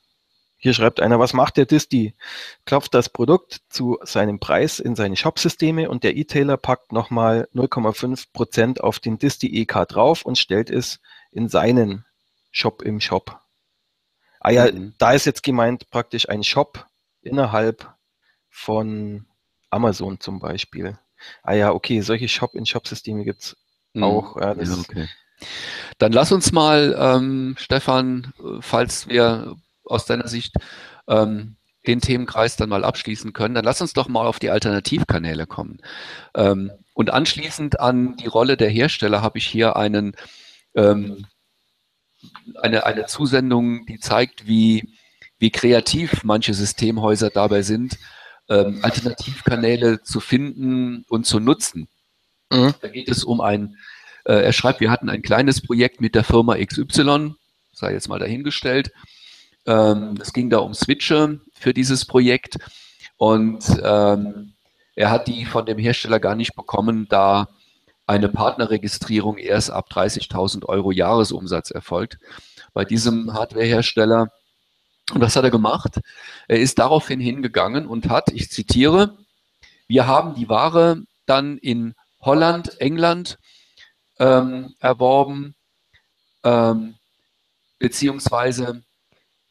hier 0.62 0.75
schreibt 0.75 1.01
einer, 1.01 1.18
was 1.18 1.33
macht 1.33 1.57
der 1.57 1.66
Disti? 1.66 2.14
Klopft 2.66 2.94
das 2.94 3.09
Produkt 3.09 3.62
zu 3.68 3.98
seinem 4.05 4.38
Preis 4.38 4.79
in 4.79 4.94
seine 4.94 5.16
Shop-Systeme 5.16 5.90
und 5.90 6.05
der 6.05 6.16
E-Tailer 6.16 6.57
packt 6.57 6.92
nochmal 6.92 7.48
0,5% 7.53 8.79
auf 8.79 9.01
den 9.01 9.18
Disti 9.18 9.61
EK 9.61 9.88
drauf 9.88 10.25
und 10.25 10.38
stellt 10.38 10.70
es 10.70 11.01
in 11.33 11.48
seinen 11.48 12.05
Shop 12.53 12.81
im 12.83 13.01
Shop. 13.01 13.40
Ah 14.38 14.53
ja, 14.53 14.70
mhm. 14.70 14.94
da 14.98 15.11
ist 15.11 15.27
jetzt 15.27 15.42
gemeint 15.42 15.90
praktisch 15.90 16.29
ein 16.29 16.44
Shop 16.44 16.87
innerhalb 17.22 17.92
von 18.48 19.27
Amazon 19.68 20.20
zum 20.20 20.38
Beispiel. 20.38 20.96
Ah 21.42 21.55
ja, 21.55 21.72
okay, 21.72 22.03
solche 22.03 22.29
Shop-in-Shop-Systeme 22.29 23.25
gibt 23.25 23.42
es 23.42 23.57
mhm. 23.94 24.05
auch. 24.05 24.37
Ja, 24.37 24.55
ja, 24.55 24.75
okay. 24.79 25.09
Dann 25.98 26.12
lass 26.12 26.31
uns 26.31 26.53
mal, 26.53 26.94
ähm, 26.96 27.57
Stefan, 27.59 28.33
falls 28.61 29.09
wir 29.09 29.57
aus 29.85 30.07
deiner 30.07 30.29
Sicht 30.29 30.55
ähm, 31.09 31.57
den 31.87 32.01
Themenkreis 32.01 32.57
dann 32.57 32.68
mal 32.68 32.85
abschließen 32.85 33.33
können, 33.33 33.55
dann 33.55 33.64
lass 33.64 33.81
uns 33.81 33.92
doch 33.92 34.09
mal 34.09 34.27
auf 34.27 34.38
die 34.38 34.51
Alternativkanäle 34.51 35.47
kommen. 35.47 35.81
Ähm, 36.35 36.71
und 36.95 37.11
anschließend 37.11 37.81
an 37.81 38.16
die 38.16 38.27
Rolle 38.27 38.57
der 38.57 38.68
Hersteller 38.68 39.23
habe 39.23 39.38
ich 39.38 39.47
hier 39.47 39.77
einen, 39.77 40.14
ähm, 40.75 41.27
eine, 42.61 42.87
eine 42.87 43.07
Zusendung, 43.07 43.87
die 43.87 43.99
zeigt, 43.99 44.47
wie, 44.47 44.95
wie 45.38 45.51
kreativ 45.51 46.23
manche 46.23 46.55
Systemhäuser 46.55 47.31
dabei 47.31 47.62
sind, 47.62 47.99
ähm, 48.49 48.81
Alternativkanäle 48.83 50.03
zu 50.03 50.21
finden 50.21 51.05
und 51.09 51.27
zu 51.27 51.40
nutzen. 51.40 51.88
Mhm. 52.51 52.75
Da 52.81 52.88
geht 52.88 53.09
es 53.09 53.25
um 53.25 53.40
ein, 53.40 53.77
äh, 54.25 54.35
er 54.35 54.53
schreibt, 54.53 54.81
wir 54.81 54.90
hatten 54.90 55.09
ein 55.09 55.23
kleines 55.23 55.61
Projekt 55.61 56.01
mit 56.01 56.14
der 56.14 56.23
Firma 56.23 56.57
XY, 56.57 57.35
sei 57.73 57.92
jetzt 57.92 58.09
mal 58.09 58.21
dahingestellt. 58.21 58.92
Ähm, 59.66 60.18
es 60.20 60.33
ging 60.33 60.51
da 60.51 60.59
um 60.59 60.75
Switche 60.75 61.40
für 61.55 61.72
dieses 61.72 62.05
Projekt 62.05 62.59
und 63.16 63.64
ähm, 63.83 64.55
er 64.94 65.11
hat 65.11 65.29
die 65.29 65.44
von 65.44 65.66
dem 65.66 65.79
Hersteller 65.79 66.20
gar 66.20 66.35
nicht 66.35 66.55
bekommen, 66.55 67.07
da 67.09 67.48
eine 68.07 68.29
Partnerregistrierung 68.29 69.38
erst 69.38 69.70
ab 69.70 69.88
30.000 69.90 70.66
Euro 70.66 70.90
Jahresumsatz 70.90 71.70
erfolgt. 71.70 72.18
Bei 72.75 72.85
diesem 72.85 73.33
Hardwarehersteller 73.33 74.29
und 75.12 75.20
was 75.20 75.37
hat 75.37 75.44
er 75.44 75.51
gemacht? 75.51 76.01
Er 76.48 76.61
ist 76.61 76.79
daraufhin 76.79 77.20
hingegangen 77.20 77.87
und 77.87 78.09
hat, 78.09 78.31
ich 78.33 78.51
zitiere, 78.51 79.18
Wir 79.88 80.07
haben 80.07 80.35
die 80.35 80.48
Ware 80.48 81.03
dann 81.27 81.59
in 81.59 81.94
Holland, 82.20 82.81
England 82.81 83.38
ähm, 84.18 84.75
erworben, 84.79 85.55
ähm, 86.44 86.94
beziehungsweise 87.79 88.83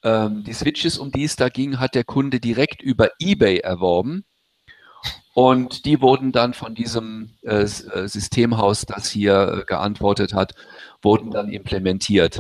ähm, 0.04 0.44
die 0.44 0.54
Switches, 0.54 0.98
um 0.98 1.12
die 1.12 1.24
es 1.24 1.36
da 1.36 1.50
ging, 1.50 1.80
hat 1.80 1.96
der 1.96 2.04
Kunde 2.04 2.40
direkt 2.40 2.82
über 2.82 3.10
eBay 3.20 3.60
erworben. 3.60 4.26
Und 5.34 5.86
die 5.86 6.02
wurden 6.02 6.32
dann 6.32 6.54
von 6.54 6.76
diesem 6.76 7.32
äh, 7.44 7.62
äh 7.62 8.08
Systemhaus, 8.08 8.86
das 8.86 9.10
hier 9.10 9.62
äh, 9.62 9.66
geantwortet 9.66 10.34
hat, 10.34 10.54
wurden 11.02 11.32
dann 11.32 11.50
implementiert. 11.50 12.40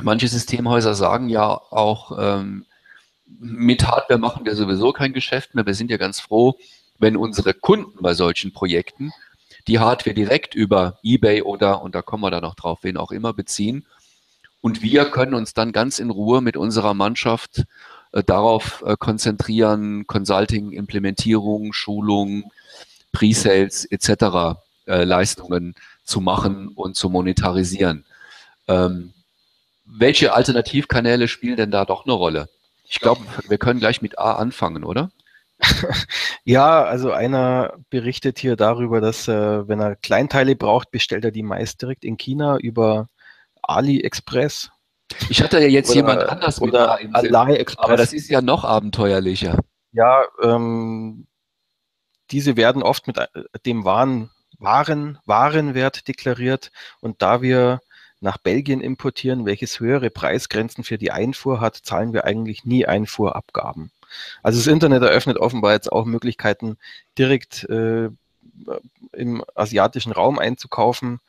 Manche 0.00 0.28
Systemhäuser 0.28 0.94
sagen 0.94 1.28
ja 1.28 1.48
auch, 1.48 2.16
ähm, 2.18 2.64
mit 3.26 3.86
Hardware 3.86 4.18
machen 4.18 4.46
wir 4.46 4.54
sowieso 4.54 4.92
kein 4.92 5.12
Geschäft 5.12 5.54
mehr. 5.54 5.66
Wir 5.66 5.74
sind 5.74 5.90
ja 5.90 5.96
ganz 5.96 6.20
froh, 6.20 6.54
wenn 6.98 7.16
unsere 7.16 7.52
Kunden 7.52 8.00
bei 8.00 8.14
solchen 8.14 8.52
Projekten 8.52 9.12
die 9.66 9.78
Hardware 9.78 10.14
direkt 10.14 10.54
über 10.54 10.98
eBay 11.02 11.42
oder, 11.42 11.82
und 11.82 11.94
da 11.94 12.02
kommen 12.02 12.22
wir 12.22 12.30
dann 12.30 12.42
noch 12.42 12.54
drauf, 12.54 12.78
wen 12.82 12.96
auch 12.96 13.10
immer 13.10 13.32
beziehen. 13.32 13.86
Und 14.60 14.82
wir 14.82 15.06
können 15.06 15.34
uns 15.34 15.54
dann 15.54 15.72
ganz 15.72 15.98
in 15.98 16.10
Ruhe 16.10 16.40
mit 16.40 16.56
unserer 16.56 16.94
Mannschaft 16.94 17.64
äh, 18.12 18.22
darauf 18.24 18.82
äh, 18.86 18.96
konzentrieren, 18.98 20.06
Consulting, 20.06 20.72
Implementierung, 20.72 21.72
Schulung, 21.72 22.50
Pre-Sales 23.12 23.84
etc. 23.84 24.58
Äh, 24.86 25.04
Leistungen 25.04 25.74
zu 26.04 26.20
machen 26.20 26.68
und 26.68 26.96
zu 26.96 27.10
monetarisieren. 27.10 28.04
Ähm, 28.66 29.12
welche 29.84 30.34
Alternativkanäle 30.34 31.28
spielen 31.28 31.56
denn 31.56 31.70
da 31.70 31.84
doch 31.84 32.04
eine 32.04 32.14
Rolle? 32.14 32.48
Ich 32.84 33.00
glaube, 33.00 33.22
wir 33.48 33.58
können 33.58 33.80
gleich 33.80 34.02
mit 34.02 34.18
A 34.18 34.34
anfangen, 34.34 34.84
oder? 34.84 35.10
Ja, 36.44 36.84
also 36.84 37.12
einer 37.12 37.74
berichtet 37.90 38.38
hier 38.38 38.56
darüber, 38.56 39.02
dass 39.02 39.28
äh, 39.28 39.68
wenn 39.68 39.80
er 39.80 39.96
Kleinteile 39.96 40.56
braucht, 40.56 40.90
bestellt 40.90 41.26
er 41.26 41.30
die 41.30 41.42
meist 41.42 41.82
direkt 41.82 42.06
in 42.06 42.16
China 42.16 42.56
über 42.56 43.08
AliExpress. 43.68 44.70
Ich 45.28 45.42
hatte 45.42 45.58
ja 45.58 45.68
jetzt 45.68 45.90
oder, 45.90 45.96
jemand 45.96 46.22
anders 46.24 46.60
mit 46.60 46.70
oder 46.70 46.98
AliExpress. 47.12 47.84
Aber 47.84 47.96
das 47.96 48.12
ist 48.12 48.28
ja 48.28 48.42
noch 48.42 48.64
abenteuerlicher. 48.64 49.58
Ja, 49.92 50.24
ähm, 50.42 51.26
diese 52.30 52.56
werden 52.56 52.82
oft 52.82 53.06
mit 53.06 53.18
äh, 53.18 53.26
dem 53.64 53.84
Waren, 53.84 54.30
Waren, 54.58 55.18
Warenwert 55.24 56.08
deklariert 56.08 56.70
und 57.00 57.22
da 57.22 57.42
wir 57.42 57.80
nach 58.20 58.38
Belgien 58.38 58.80
importieren, 58.80 59.46
welches 59.46 59.80
höhere 59.80 60.10
Preisgrenzen 60.10 60.84
für 60.84 60.98
die 60.98 61.12
Einfuhr 61.12 61.60
hat, 61.60 61.76
zahlen 61.76 62.12
wir 62.12 62.24
eigentlich 62.24 62.64
nie 62.64 62.84
Einfuhrabgaben. 62.84 63.92
Also 64.42 64.58
das 64.58 64.66
Internet 64.66 65.02
eröffnet 65.02 65.38
offenbar 65.38 65.72
jetzt 65.72 65.92
auch 65.92 66.04
Möglichkeiten, 66.04 66.78
direkt 67.16 67.64
äh, 67.64 68.10
im 69.12 69.44
asiatischen 69.54 70.12
Raum 70.12 70.38
einzukaufen, 70.38 71.20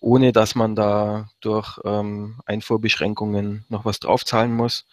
ohne 0.00 0.32
dass 0.32 0.54
man 0.54 0.74
da 0.74 1.28
durch 1.40 1.78
ähm, 1.84 2.40
Einfuhrbeschränkungen 2.46 3.64
noch 3.68 3.84
was 3.84 4.00
draufzahlen 4.00 4.54
muss. 4.54 4.86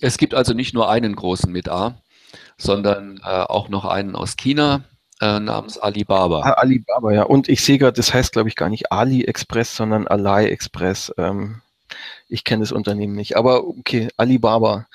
Es 0.00 0.18
gibt 0.18 0.34
also 0.34 0.54
nicht 0.54 0.74
nur 0.74 0.88
einen 0.88 1.16
großen 1.16 1.50
mit 1.50 1.68
A, 1.68 2.00
sondern 2.56 3.20
äh, 3.24 3.28
auch 3.28 3.68
noch 3.68 3.84
einen 3.84 4.14
aus 4.14 4.36
China, 4.36 4.84
äh, 5.20 5.40
namens 5.40 5.78
Alibaba. 5.78 6.42
Ah, 6.42 6.52
Alibaba, 6.52 7.12
ja. 7.12 7.22
Und 7.24 7.48
ich 7.48 7.64
sehe 7.64 7.78
gerade, 7.78 7.96
das 7.96 8.14
heißt, 8.14 8.32
glaube 8.32 8.48
ich, 8.48 8.54
gar 8.54 8.68
nicht 8.68 8.92
AliExpress, 8.92 9.74
sondern 9.74 10.06
AliExpress. 10.06 11.12
Ähm, 11.18 11.62
ich 12.28 12.44
kenne 12.44 12.62
das 12.62 12.72
Unternehmen 12.72 13.14
nicht. 13.14 13.36
Aber 13.36 13.66
okay, 13.66 14.08
Alibaba. 14.16 14.86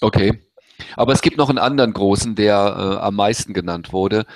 Okay. 0.00 0.42
Aber 0.96 1.12
es 1.12 1.22
gibt 1.22 1.38
noch 1.38 1.48
einen 1.48 1.58
anderen 1.58 1.92
großen, 1.92 2.34
der 2.34 2.56
äh, 2.56 3.04
am 3.04 3.16
meisten 3.16 3.54
genannt 3.54 3.92
wurde, 3.92 4.26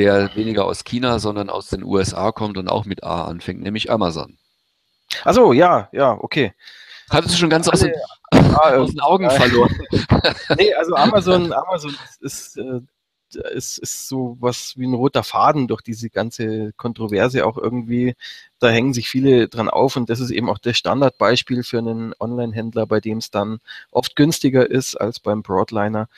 der 0.00 0.34
weniger 0.34 0.64
aus 0.64 0.84
China, 0.84 1.18
sondern 1.18 1.50
aus 1.50 1.68
den 1.68 1.84
USA 1.84 2.32
kommt 2.32 2.56
und 2.56 2.68
auch 2.68 2.86
mit 2.86 3.04
A 3.04 3.24
anfängt, 3.24 3.60
nämlich 3.60 3.90
Amazon. 3.90 4.38
Achso, 5.24 5.52
ja, 5.52 5.88
ja, 5.92 6.12
okay. 6.12 6.54
Hattest 7.10 7.34
du 7.34 7.38
schon 7.38 7.50
ganz 7.50 7.68
aus, 7.68 7.80
den, 7.80 7.92
ah, 8.32 8.70
aus 8.76 8.90
den 8.90 9.00
Augen 9.00 9.24
äh, 9.24 9.30
verloren? 9.30 9.76
nee, 10.58 10.72
also 10.74 10.94
Amazon, 10.94 11.52
Amazon 11.52 11.94
ist, 12.20 12.56
ist 12.56 12.56
äh, 12.56 12.80
ist, 13.54 13.78
ist 13.78 14.08
so 14.08 14.36
was 14.40 14.76
wie 14.76 14.86
ein 14.86 14.94
roter 14.94 15.22
Faden 15.22 15.68
durch 15.68 15.82
diese 15.82 16.10
ganze 16.10 16.72
Kontroverse 16.72 17.46
auch 17.46 17.56
irgendwie. 17.56 18.14
Da 18.58 18.68
hängen 18.70 18.92
sich 18.92 19.08
viele 19.08 19.48
dran 19.48 19.68
auf 19.68 19.96
und 19.96 20.10
das 20.10 20.20
ist 20.20 20.30
eben 20.30 20.48
auch 20.48 20.58
das 20.58 20.76
Standardbeispiel 20.76 21.62
für 21.62 21.78
einen 21.78 22.12
Online-Händler, 22.18 22.86
bei 22.86 23.00
dem 23.00 23.18
es 23.18 23.30
dann 23.30 23.60
oft 23.92 24.16
günstiger 24.16 24.68
ist 24.68 24.96
als 24.96 25.20
beim 25.20 25.42
Broadliner 25.42 26.08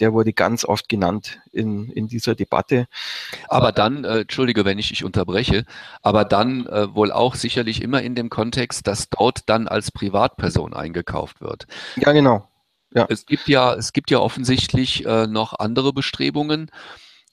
der 0.00 0.12
wurde 0.12 0.32
ganz 0.32 0.64
oft 0.64 0.88
genannt 0.88 1.40
in, 1.52 1.90
in 1.90 2.08
dieser 2.08 2.34
Debatte. 2.34 2.86
Aber 3.48 3.72
dann, 3.72 4.04
äh, 4.04 4.20
entschuldige, 4.20 4.64
wenn 4.64 4.78
ich 4.78 4.88
dich 4.88 5.04
unterbreche, 5.04 5.64
aber 6.02 6.24
dann 6.24 6.66
äh, 6.66 6.94
wohl 6.94 7.12
auch 7.12 7.34
sicherlich 7.34 7.82
immer 7.82 8.02
in 8.02 8.14
dem 8.14 8.30
Kontext, 8.30 8.86
dass 8.86 9.08
dort 9.10 9.48
dann 9.48 9.68
als 9.68 9.90
Privatperson 9.90 10.74
eingekauft 10.74 11.40
wird. 11.40 11.66
Ja, 11.96 12.12
genau. 12.12 12.48
Ja. 12.94 13.06
Es 13.08 13.26
gibt 13.26 13.46
ja, 13.46 13.74
es 13.74 13.92
gibt 13.92 14.10
ja 14.10 14.18
offensichtlich 14.18 15.06
äh, 15.06 15.26
noch 15.26 15.58
andere 15.58 15.92
Bestrebungen. 15.92 16.70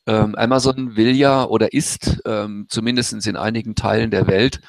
Ähm, 0.05 0.35
Amazon 0.35 0.95
will 0.95 1.15
ja 1.15 1.45
oder 1.45 1.73
ist 1.73 2.21
ähm, 2.25 2.67
zumindest 2.69 3.25
in 3.25 3.35
einigen 3.35 3.75
Teilen 3.75 4.11
der 4.11 4.27
Welt 4.27 4.61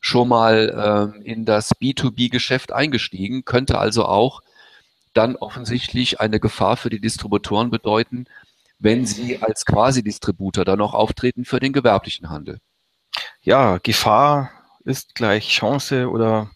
schon 0.00 0.28
mal 0.28 1.12
ähm, 1.16 1.22
in 1.22 1.44
das 1.44 1.72
B2B-Geschäft 1.72 2.72
eingestiegen, 2.72 3.44
könnte 3.44 3.78
also 3.78 4.04
auch 4.04 4.42
dann 5.18 5.34
offensichtlich 5.34 6.20
eine 6.20 6.38
Gefahr 6.38 6.76
für 6.76 6.90
die 6.90 7.00
Distributoren 7.00 7.70
bedeuten, 7.70 8.26
wenn 8.78 9.04
sie 9.04 9.42
als 9.42 9.64
Quasi-Distributor 9.64 10.64
dann 10.64 10.80
auch 10.80 10.94
auftreten 10.94 11.44
für 11.44 11.58
den 11.58 11.72
gewerblichen 11.72 12.30
Handel. 12.30 12.60
Ja, 13.42 13.78
Gefahr 13.78 14.52
ist 14.84 15.16
gleich 15.16 15.48
Chance 15.48 16.08
oder 16.08 16.52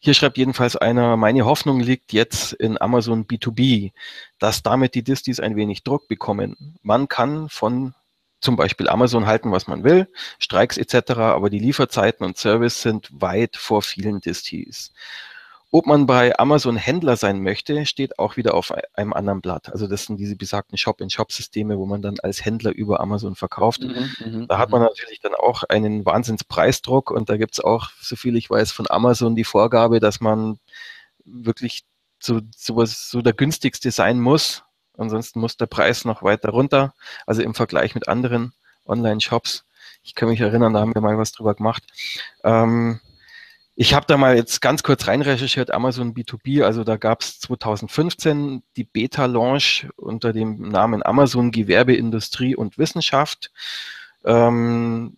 hier 0.00 0.14
schreibt 0.14 0.36
jedenfalls 0.36 0.74
einer, 0.74 1.16
meine 1.16 1.44
Hoffnung 1.44 1.78
liegt 1.78 2.12
jetzt 2.12 2.54
in 2.54 2.80
Amazon 2.80 3.26
B2B, 3.26 3.92
dass 4.40 4.64
damit 4.64 4.96
die 4.96 5.04
Distis 5.04 5.38
ein 5.38 5.54
wenig 5.54 5.84
Druck 5.84 6.08
bekommen. 6.08 6.76
Man 6.82 7.06
kann 7.06 7.48
von 7.50 7.94
zum 8.40 8.56
Beispiel 8.56 8.88
Amazon 8.88 9.26
halten, 9.26 9.52
was 9.52 9.68
man 9.68 9.84
will, 9.84 10.08
Streiks 10.40 10.76
etc., 10.76 11.12
aber 11.18 11.50
die 11.50 11.60
Lieferzeiten 11.60 12.26
und 12.26 12.36
Service 12.36 12.82
sind 12.82 13.08
weit 13.12 13.56
vor 13.56 13.82
vielen 13.82 14.20
Distis. 14.20 14.92
Ob 15.72 15.86
man 15.86 16.06
bei 16.06 16.36
Amazon 16.36 16.76
Händler 16.76 17.16
sein 17.16 17.42
möchte, 17.42 17.86
steht 17.86 18.18
auch 18.18 18.36
wieder 18.36 18.54
auf 18.54 18.72
einem 18.94 19.12
anderen 19.12 19.40
Blatt. 19.40 19.70
Also 19.70 19.86
das 19.86 20.04
sind 20.04 20.16
diese 20.16 20.34
besagten 20.34 20.76
Shop-in-Shop-Systeme, 20.76 21.78
wo 21.78 21.86
man 21.86 22.02
dann 22.02 22.18
als 22.18 22.44
Händler 22.44 22.72
über 22.72 22.98
Amazon 22.98 23.36
verkauft. 23.36 23.82
Mhm, 23.82 24.10
mhm 24.24 24.48
da 24.48 24.58
hat 24.58 24.70
man 24.70 24.80
mhm. 24.80 24.88
natürlich 24.88 25.20
dann 25.20 25.34
auch 25.34 25.62
einen 25.64 26.04
Wahnsinnspreisdruck 26.04 27.12
und 27.12 27.28
da 27.28 27.36
gibt 27.36 27.54
es 27.54 27.60
auch, 27.60 27.90
soviel 28.00 28.36
ich 28.36 28.50
weiß, 28.50 28.72
von 28.72 28.86
Amazon 28.90 29.36
die 29.36 29.44
Vorgabe, 29.44 30.00
dass 30.00 30.20
man 30.20 30.58
wirklich 31.24 31.84
so, 32.18 32.40
sowas, 32.56 33.08
so 33.08 33.22
der 33.22 33.32
günstigste 33.32 33.92
sein 33.92 34.18
muss. 34.18 34.64
Ansonsten 34.98 35.38
muss 35.38 35.56
der 35.56 35.66
Preis 35.66 36.04
noch 36.04 36.24
weiter 36.24 36.50
runter. 36.50 36.94
Also 37.26 37.42
im 37.42 37.54
Vergleich 37.54 37.94
mit 37.94 38.08
anderen 38.08 38.52
Online-Shops. 38.86 39.64
Ich 40.02 40.16
kann 40.16 40.28
mich 40.28 40.40
erinnern, 40.40 40.74
da 40.74 40.80
haben 40.80 40.94
wir 40.94 41.00
mal 41.00 41.16
was 41.16 41.30
drüber 41.30 41.54
gemacht. 41.54 41.84
Ähm, 42.42 43.00
ich 43.76 43.94
habe 43.94 44.06
da 44.06 44.16
mal 44.16 44.36
jetzt 44.36 44.60
ganz 44.60 44.82
kurz 44.82 45.06
reinrecherchiert, 45.06 45.70
Amazon 45.70 46.14
B2B, 46.14 46.62
also 46.64 46.84
da 46.84 46.96
gab 46.96 47.22
es 47.22 47.40
2015 47.40 48.62
die 48.76 48.84
Beta-Launch 48.84 49.88
unter 49.96 50.32
dem 50.32 50.68
Namen 50.68 51.02
Amazon 51.02 51.50
Gewerbeindustrie 51.50 52.56
und 52.56 52.78
Wissenschaft. 52.78 53.50
Ähm, 54.24 55.14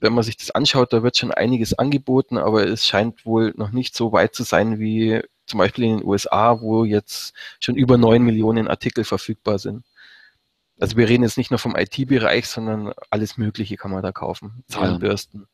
wenn 0.00 0.12
man 0.12 0.24
sich 0.24 0.36
das 0.36 0.50
anschaut, 0.50 0.92
da 0.92 1.02
wird 1.02 1.16
schon 1.16 1.30
einiges 1.30 1.78
angeboten, 1.78 2.36
aber 2.36 2.66
es 2.66 2.84
scheint 2.84 3.24
wohl 3.24 3.54
noch 3.56 3.70
nicht 3.70 3.96
so 3.96 4.12
weit 4.12 4.34
zu 4.34 4.42
sein 4.42 4.78
wie 4.78 5.22
zum 5.46 5.58
Beispiel 5.58 5.84
in 5.84 5.98
den 5.98 6.06
USA, 6.06 6.60
wo 6.60 6.84
jetzt 6.84 7.32
schon 7.60 7.76
über 7.76 7.96
neun 7.96 8.22
Millionen 8.22 8.68
Artikel 8.68 9.04
verfügbar 9.04 9.58
sind. 9.58 9.84
Also 10.78 10.96
wir 10.96 11.08
reden 11.08 11.22
jetzt 11.22 11.38
nicht 11.38 11.50
nur 11.50 11.58
vom 11.58 11.76
IT-Bereich, 11.76 12.48
sondern 12.48 12.92
alles 13.08 13.38
Mögliche 13.38 13.76
kann 13.76 13.92
man 13.92 14.02
da 14.02 14.12
kaufen. 14.12 14.64
Zahnbürsten. 14.68 15.42
Ja 15.42 15.46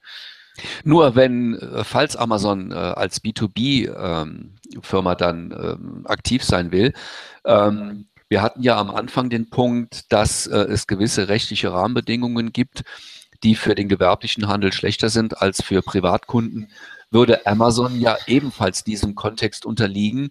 nur 0.84 1.14
wenn, 1.14 1.54
äh, 1.54 1.84
falls 1.84 2.16
Amazon 2.16 2.72
äh, 2.72 2.74
als 2.74 3.22
B2B-Firma 3.22 5.12
ähm, 5.12 5.18
dann 5.18 5.50
ähm, 5.52 6.06
aktiv 6.06 6.44
sein 6.44 6.72
will, 6.72 6.92
ähm, 7.44 8.06
wir 8.28 8.42
hatten 8.42 8.62
ja 8.62 8.78
am 8.78 8.90
Anfang 8.90 9.28
den 9.28 9.50
Punkt, 9.50 10.12
dass 10.12 10.46
äh, 10.46 10.56
es 10.56 10.86
gewisse 10.86 11.28
rechtliche 11.28 11.72
Rahmenbedingungen 11.72 12.52
gibt, 12.52 12.84
die 13.42 13.54
für 13.54 13.74
den 13.74 13.88
gewerblichen 13.88 14.46
Handel 14.46 14.72
schlechter 14.72 15.08
sind 15.08 15.40
als 15.42 15.62
für 15.62 15.82
Privatkunden, 15.82 16.70
würde 17.10 17.46
Amazon 17.46 18.00
ja 18.00 18.16
ebenfalls 18.26 18.84
diesem 18.84 19.14
Kontext 19.14 19.66
unterliegen 19.66 20.30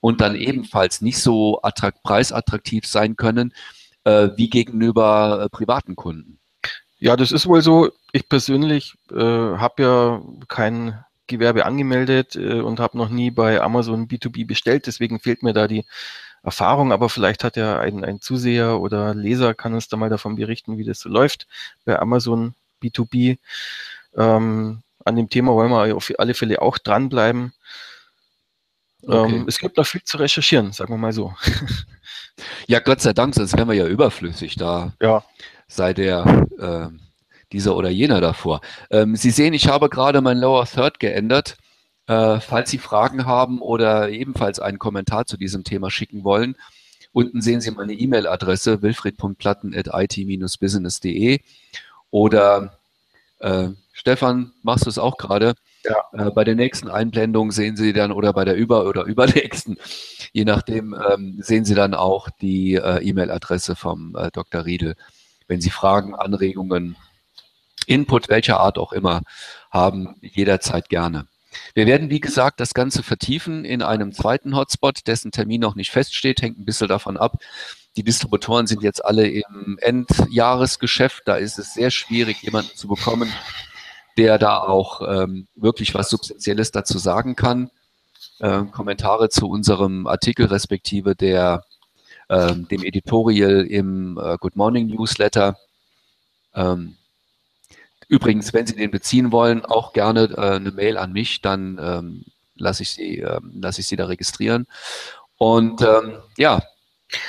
und 0.00 0.20
dann 0.20 0.36
ebenfalls 0.36 1.00
nicht 1.00 1.18
so 1.18 1.60
attrakt, 1.62 2.02
preisattraktiv 2.02 2.86
sein 2.86 3.16
können 3.16 3.52
äh, 4.04 4.30
wie 4.36 4.48
gegenüber 4.48 5.42
äh, 5.44 5.48
privaten 5.48 5.96
Kunden. 5.96 6.39
Ja, 7.00 7.16
das 7.16 7.32
ist 7.32 7.46
wohl 7.46 7.62
so. 7.62 7.90
Ich 8.12 8.28
persönlich 8.28 8.94
äh, 9.10 9.16
habe 9.16 9.82
ja 9.82 10.22
kein 10.48 11.02
Gewerbe 11.26 11.64
angemeldet 11.64 12.36
äh, 12.36 12.60
und 12.60 12.78
habe 12.78 12.98
noch 12.98 13.08
nie 13.08 13.30
bei 13.30 13.60
Amazon 13.60 14.06
B2B 14.06 14.46
bestellt. 14.46 14.86
Deswegen 14.86 15.18
fehlt 15.18 15.42
mir 15.42 15.54
da 15.54 15.66
die 15.66 15.86
Erfahrung, 16.42 16.92
aber 16.92 17.08
vielleicht 17.08 17.42
hat 17.42 17.56
ja 17.56 17.78
ein, 17.80 18.04
ein 18.04 18.20
Zuseher 18.20 18.80
oder 18.80 19.14
Leser, 19.14 19.54
kann 19.54 19.74
uns 19.74 19.88
da 19.88 19.96
mal 19.96 20.10
davon 20.10 20.36
berichten, 20.36 20.78
wie 20.78 20.84
das 20.84 21.00
so 21.00 21.08
läuft 21.08 21.46
bei 21.84 21.98
Amazon 21.98 22.54
B2B. 22.82 23.38
Ähm, 24.16 24.82
an 25.04 25.16
dem 25.16 25.30
Thema 25.30 25.54
wollen 25.54 25.70
wir 25.70 25.96
auf 25.96 26.12
alle 26.18 26.34
Fälle 26.34 26.60
auch 26.60 26.78
dranbleiben. 26.78 27.52
Okay. 29.02 29.36
Ähm, 29.36 29.44
es 29.48 29.58
gibt 29.58 29.78
noch 29.78 29.86
viel 29.86 30.02
zu 30.02 30.18
recherchieren, 30.18 30.72
sagen 30.72 30.92
wir 30.92 30.98
mal 30.98 31.12
so. 31.12 31.34
Ja, 32.66 32.80
Gott 32.80 33.02
sei 33.02 33.12
Dank, 33.12 33.34
sonst 33.34 33.54
wären 33.54 33.68
wir 33.68 33.74
ja 33.74 33.86
überflüssig 33.86 34.56
da. 34.56 34.94
Ja. 34.98 35.24
Sei 35.70 35.94
der 35.94 36.46
äh, 36.58 36.88
dieser 37.52 37.76
oder 37.76 37.90
jener 37.90 38.20
davor. 38.20 38.60
Ähm, 38.90 39.14
Sie 39.16 39.30
sehen, 39.30 39.54
ich 39.54 39.68
habe 39.68 39.88
gerade 39.88 40.20
mein 40.20 40.38
Lower 40.38 40.66
Third 40.66 41.00
geändert. 41.00 41.56
Äh, 42.06 42.40
falls 42.40 42.70
Sie 42.70 42.78
Fragen 42.78 43.26
haben 43.26 43.60
oder 43.60 44.08
ebenfalls 44.10 44.58
einen 44.58 44.78
Kommentar 44.78 45.26
zu 45.26 45.36
diesem 45.36 45.64
Thema 45.64 45.90
schicken 45.90 46.24
wollen, 46.24 46.56
unten 47.12 47.40
sehen 47.40 47.60
Sie 47.60 47.70
meine 47.70 47.92
E-Mail-Adresse 47.92 48.82
wilfried.platten.it-business.de 48.82 51.40
oder 52.10 52.78
äh, 53.38 53.68
Stefan, 53.92 54.52
machst 54.62 54.86
du 54.86 54.90
es 54.90 54.98
auch 54.98 55.18
gerade? 55.18 55.54
Ja. 55.84 55.96
Äh, 56.12 56.30
bei 56.30 56.44
der 56.44 56.56
nächsten 56.56 56.88
Einblendung 56.88 57.52
sehen 57.52 57.76
Sie 57.76 57.92
dann 57.92 58.12
oder 58.12 58.32
bei 58.32 58.44
der 58.44 58.56
über- 58.56 58.86
oder 58.86 59.04
übernächsten, 59.04 59.76
je 60.32 60.44
nachdem, 60.44 60.96
ähm, 61.10 61.38
sehen 61.40 61.64
Sie 61.64 61.74
dann 61.74 61.94
auch 61.94 62.28
die 62.40 62.74
äh, 62.74 63.02
E-Mail-Adresse 63.02 63.76
vom 63.76 64.16
äh, 64.16 64.30
Dr. 64.32 64.64
Riedel. 64.64 64.96
Wenn 65.50 65.60
Sie 65.60 65.70
Fragen, 65.70 66.14
Anregungen, 66.14 66.94
Input 67.88 68.28
welcher 68.28 68.60
Art 68.60 68.78
auch 68.78 68.92
immer 68.92 69.22
haben, 69.72 70.14
jederzeit 70.20 70.88
gerne. 70.88 71.26
Wir 71.74 71.86
werden, 71.86 72.08
wie 72.08 72.20
gesagt, 72.20 72.60
das 72.60 72.72
Ganze 72.72 73.02
vertiefen 73.02 73.64
in 73.64 73.82
einem 73.82 74.12
zweiten 74.12 74.54
Hotspot, 74.54 75.08
dessen 75.08 75.32
Termin 75.32 75.60
noch 75.60 75.74
nicht 75.74 75.90
feststeht, 75.90 76.40
hängt 76.40 76.60
ein 76.60 76.64
bisschen 76.64 76.86
davon 76.86 77.16
ab. 77.16 77.38
Die 77.96 78.04
Distributoren 78.04 78.68
sind 78.68 78.84
jetzt 78.84 79.04
alle 79.04 79.26
im 79.26 79.76
Endjahresgeschäft. 79.80 81.24
Da 81.26 81.34
ist 81.34 81.58
es 81.58 81.74
sehr 81.74 81.90
schwierig, 81.90 82.42
jemanden 82.42 82.76
zu 82.76 82.86
bekommen, 82.86 83.32
der 84.16 84.38
da 84.38 84.60
auch 84.60 85.00
ähm, 85.04 85.48
wirklich 85.56 85.94
was 85.94 86.10
Substanzielles 86.10 86.70
dazu 86.70 86.96
sagen 86.96 87.34
kann. 87.34 87.72
Äh, 88.38 88.66
Kommentare 88.66 89.30
zu 89.30 89.48
unserem 89.48 90.06
Artikel 90.06 90.46
respektive 90.46 91.16
der, 91.16 91.64
äh, 92.30 92.54
dem 92.54 92.84
Editorial 92.84 93.66
im 93.66 94.16
äh, 94.16 94.36
Good 94.38 94.54
Morning 94.54 94.86
Newsletter. 94.86 95.56
Ähm, 96.54 96.96
übrigens, 98.08 98.52
wenn 98.52 98.66
Sie 98.66 98.76
den 98.76 98.90
beziehen 98.90 99.32
wollen, 99.32 99.64
auch 99.64 99.92
gerne 99.92 100.30
äh, 100.36 100.56
eine 100.56 100.70
Mail 100.70 100.96
an 100.96 101.12
mich, 101.12 101.42
dann 101.42 101.78
ähm, 101.82 102.24
lasse 102.54 102.84
ich, 102.84 102.90
Sie, 102.90 103.18
ähm, 103.18 103.52
lass 103.60 103.78
ich 103.78 103.88
Sie 103.88 103.96
da 103.96 104.06
registrieren. 104.06 104.66
Und 105.38 105.82
ähm, 105.82 106.18
ja, 106.36 106.62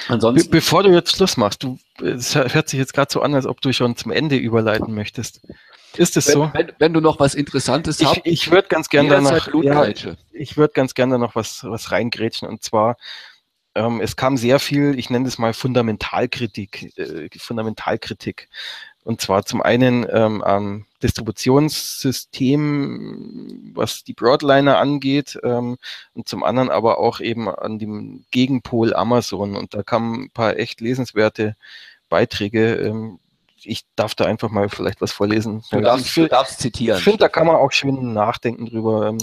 Ansonsten. 0.08 0.52
Be 0.52 0.58
bevor 0.58 0.84
du 0.84 0.92
jetzt 0.92 1.16
Schluss 1.16 1.38
machst, 1.38 1.64
du, 1.64 1.80
es 2.04 2.36
hört 2.36 2.70
sich 2.70 2.78
jetzt 2.78 2.94
gerade 2.94 3.12
so 3.12 3.22
an, 3.22 3.34
als 3.34 3.48
ob 3.48 3.62
du 3.62 3.74
schon 3.74 3.96
zum 3.96 4.12
Ende 4.12 4.36
überleiten 4.36 4.94
möchtest. 4.94 5.42
Ist 5.98 6.16
es 6.18 6.26
so? 6.26 6.52
Wenn, 6.54 6.72
wenn, 6.78 6.94
du 6.94 7.02
noch 7.02 7.20
was 7.20 7.34
Interessantes 7.34 8.00
ich, 8.00 8.08
hast. 8.08 8.22
Ich 8.24 8.52
würde 8.52 8.68
ganz 8.68 8.90
gerne 8.90 9.10
da 9.10 9.22
noch, 9.22 9.64
ja, 9.64 9.88
ich 10.32 10.56
würde 10.56 10.74
ganz 10.74 10.94
gerne 10.94 11.18
noch 11.18 11.34
was, 11.34 11.64
was 11.64 11.92
reingrätschen 11.92 12.48
und 12.48 12.64
zwar, 12.64 12.98
ähm, 13.76 14.02
es 14.02 14.16
kam 14.16 14.38
sehr 14.38 14.60
viel, 14.60 14.98
ich 14.98 15.10
nenne 15.10 15.28
es 15.28 15.38
mal 15.38 15.54
Fundamentalkritik, 15.54 16.98
äh, 16.98 17.28
Fundamentalkritik. 17.38 18.48
Und 19.04 19.20
zwar 19.20 19.46
zum 19.46 19.64
einen 19.64 20.06
ähm, 20.12 20.44
am 20.44 20.86
Distributionssystem, 21.02 23.72
was 23.74 24.04
die 24.04 24.14
Broadliner 24.14 24.78
angeht, 24.78 25.40
ähm, 25.44 25.78
und 26.14 26.28
zum 26.28 26.44
anderen 26.44 26.70
aber 26.70 27.00
auch 27.00 27.20
eben 27.20 27.50
an 27.50 27.80
dem 27.80 28.26
Gegenpol 28.30 28.94
Amazon. 28.94 29.56
Und 29.56 29.74
da 29.74 29.82
kamen 29.82 30.26
ein 30.26 30.30
paar 30.30 30.58
echt 30.58 30.82
lesenswerte 30.82 31.56
Beiträge. 32.10 32.76
Ähm, 32.76 33.18
ich 33.64 33.86
darf 33.96 34.14
da 34.14 34.26
einfach 34.26 34.52
mal 34.52 34.70
vielleicht 34.70 35.02
was 35.02 35.12
vorlesen. 35.12 35.64
Du 35.72 35.82
darfst, 35.82 36.06
ich, 36.06 36.14
du 36.14 36.28
darfst 36.28 36.60
zitieren. 36.60 37.00
Ich 37.00 37.04
finde, 37.04 37.18
da 37.20 37.30
kann 37.30 37.48
man 37.48 37.56
auch 37.56 37.72
schön 37.72 38.14
nachdenken 38.14 38.68
drüber. 38.68 39.08
Ähm, 39.08 39.18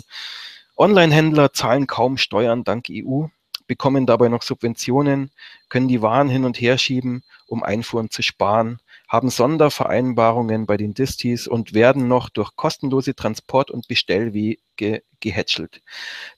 Online-Händler 0.76 1.52
zahlen 1.52 1.86
kaum 1.86 2.16
Steuern 2.16 2.64
dank 2.64 2.86
EU, 2.90 3.26
bekommen 3.68 4.06
dabei 4.06 4.28
noch 4.28 4.42
Subventionen, 4.42 5.30
können 5.68 5.86
die 5.86 6.02
Waren 6.02 6.28
hin 6.28 6.44
und 6.44 6.60
her 6.60 6.78
schieben, 6.78 7.22
um 7.46 7.62
Einfuhren 7.62 8.10
zu 8.10 8.22
sparen 8.22 8.80
haben 9.08 9.30
Sondervereinbarungen 9.30 10.66
bei 10.66 10.76
den 10.76 10.92
Distis 10.92 11.48
und 11.48 11.72
werden 11.72 12.08
noch 12.08 12.28
durch 12.28 12.54
kostenlose 12.56 13.14
Transport- 13.14 13.70
und 13.70 13.88
Bestellwege 13.88 15.02
gehätschelt. 15.20 15.80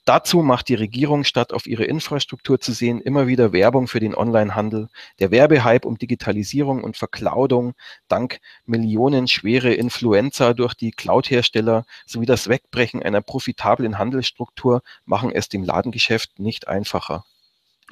Dazu 0.04 0.42
macht 0.42 0.68
die 0.68 0.74
Regierung, 0.74 1.24
statt 1.24 1.52
auf 1.52 1.66
ihre 1.66 1.84
Infrastruktur 1.84 2.60
zu 2.60 2.72
sehen, 2.72 3.00
immer 3.00 3.26
wieder 3.26 3.52
Werbung 3.52 3.88
für 3.88 4.00
den 4.00 4.14
Onlinehandel. 4.14 4.88
Der 5.18 5.30
Werbehype 5.30 5.86
um 5.86 5.98
Digitalisierung 5.98 6.82
und 6.82 6.96
Vercloudung 6.96 7.74
dank 8.08 8.40
millionenschwere 8.64 9.74
Influencer 9.74 10.54
durch 10.54 10.74
die 10.74 10.92
Cloud-Hersteller 10.92 11.84
sowie 12.06 12.26
das 12.26 12.48
Wegbrechen 12.48 13.02
einer 13.02 13.20
profitablen 13.20 13.98
Handelsstruktur 13.98 14.82
machen 15.04 15.32
es 15.32 15.48
dem 15.48 15.64
Ladengeschäft 15.64 16.38
nicht 16.38 16.68
einfacher. 16.68 17.24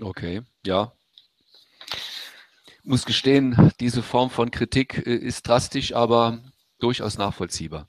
Okay, 0.01 0.43
ja, 0.65 0.93
muss 2.83 3.05
gestehen, 3.05 3.73
diese 3.81 4.03
Form 4.03 4.31
von 4.31 4.51
Kritik 4.51 5.07
äh, 5.07 5.15
ist 5.15 5.47
drastisch, 5.47 5.95
aber 5.95 6.39
durchaus 6.79 7.19
nachvollziehbar. 7.19 7.89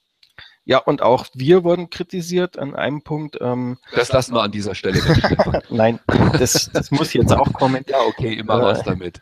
Ja, 0.66 0.78
und 0.78 1.02
auch 1.02 1.26
wir 1.34 1.64
wurden 1.64 1.90
kritisiert 1.90 2.60
an 2.60 2.76
einem 2.76 3.02
Punkt. 3.02 3.38
Ähm, 3.42 3.80
das 3.96 4.12
lassen 4.12 4.36
wir 4.36 4.44
an 4.44 4.52
dieser 4.52 4.76
Stelle. 4.76 5.02
Nein, 5.70 6.00
das, 6.34 6.70
das, 6.72 6.92
muss 6.92 7.14
jetzt 7.14 7.34
auch 7.34 7.54
kommen. 7.54 7.84
Ja, 7.88 8.02
okay, 8.02 8.34
immer 8.34 8.60
äh, 8.60 8.64
was 8.64 8.84
damit. 8.84 9.22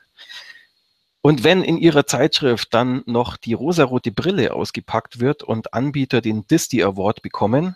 Und 1.21 1.43
wenn 1.43 1.63
in 1.63 1.77
Ihrer 1.77 2.05
Zeitschrift 2.05 2.73
dann 2.73 3.03
noch 3.05 3.37
die 3.37 3.53
rosarote 3.53 4.11
Brille 4.11 4.53
ausgepackt 4.53 5.19
wird 5.19 5.43
und 5.43 5.73
Anbieter 5.73 6.21
den 6.21 6.45
Disney 6.47 6.83
Award 6.83 7.21
bekommen, 7.21 7.75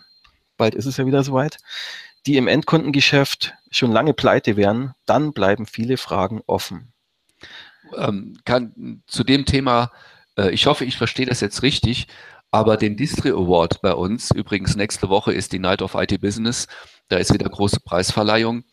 bald 0.56 0.74
ist 0.74 0.86
es 0.86 0.98
ja 0.98 1.06
wieder 1.06 1.22
soweit, 1.22 1.58
die 2.26 2.36
im 2.36 2.48
Endkundengeschäft 2.48 3.54
schon 3.70 3.90
lange 3.90 4.12
pleite 4.12 4.56
wären, 4.56 4.94
dann 5.06 5.32
bleiben 5.32 5.66
viele 5.66 5.96
Fragen 5.96 6.42
offen 6.46 6.91
ähm, 7.96 8.36
kann 8.44 9.02
zu 9.06 9.24
dem 9.24 9.44
Thema, 9.44 9.90
äh, 10.36 10.50
ich 10.50 10.66
hoffe, 10.66 10.84
ich 10.84 10.96
verstehe 10.96 11.26
das 11.26 11.40
jetzt 11.40 11.62
richtig, 11.62 12.06
aber 12.50 12.76
den 12.76 12.96
Distri 12.96 13.30
Award 13.30 13.80
bei 13.80 13.94
uns, 13.94 14.30
übrigens 14.30 14.76
nächste 14.76 15.08
Woche 15.08 15.32
ist 15.32 15.52
die 15.52 15.58
Night 15.58 15.82
of 15.82 15.94
IT 15.94 16.20
Business, 16.20 16.68
da 17.08 17.16
ist 17.16 17.32
wieder 17.32 17.48
große 17.48 17.80
Preisverleihung. 17.80 18.64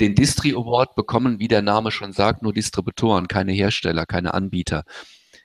Den 0.00 0.14
Distri 0.14 0.52
Award 0.52 0.94
bekommen, 0.96 1.38
wie 1.38 1.48
der 1.48 1.62
Name 1.62 1.90
schon 1.90 2.12
sagt, 2.12 2.42
nur 2.42 2.52
Distributoren, 2.52 3.28
keine 3.28 3.52
Hersteller, 3.52 4.06
keine 4.06 4.34
Anbieter. 4.34 4.84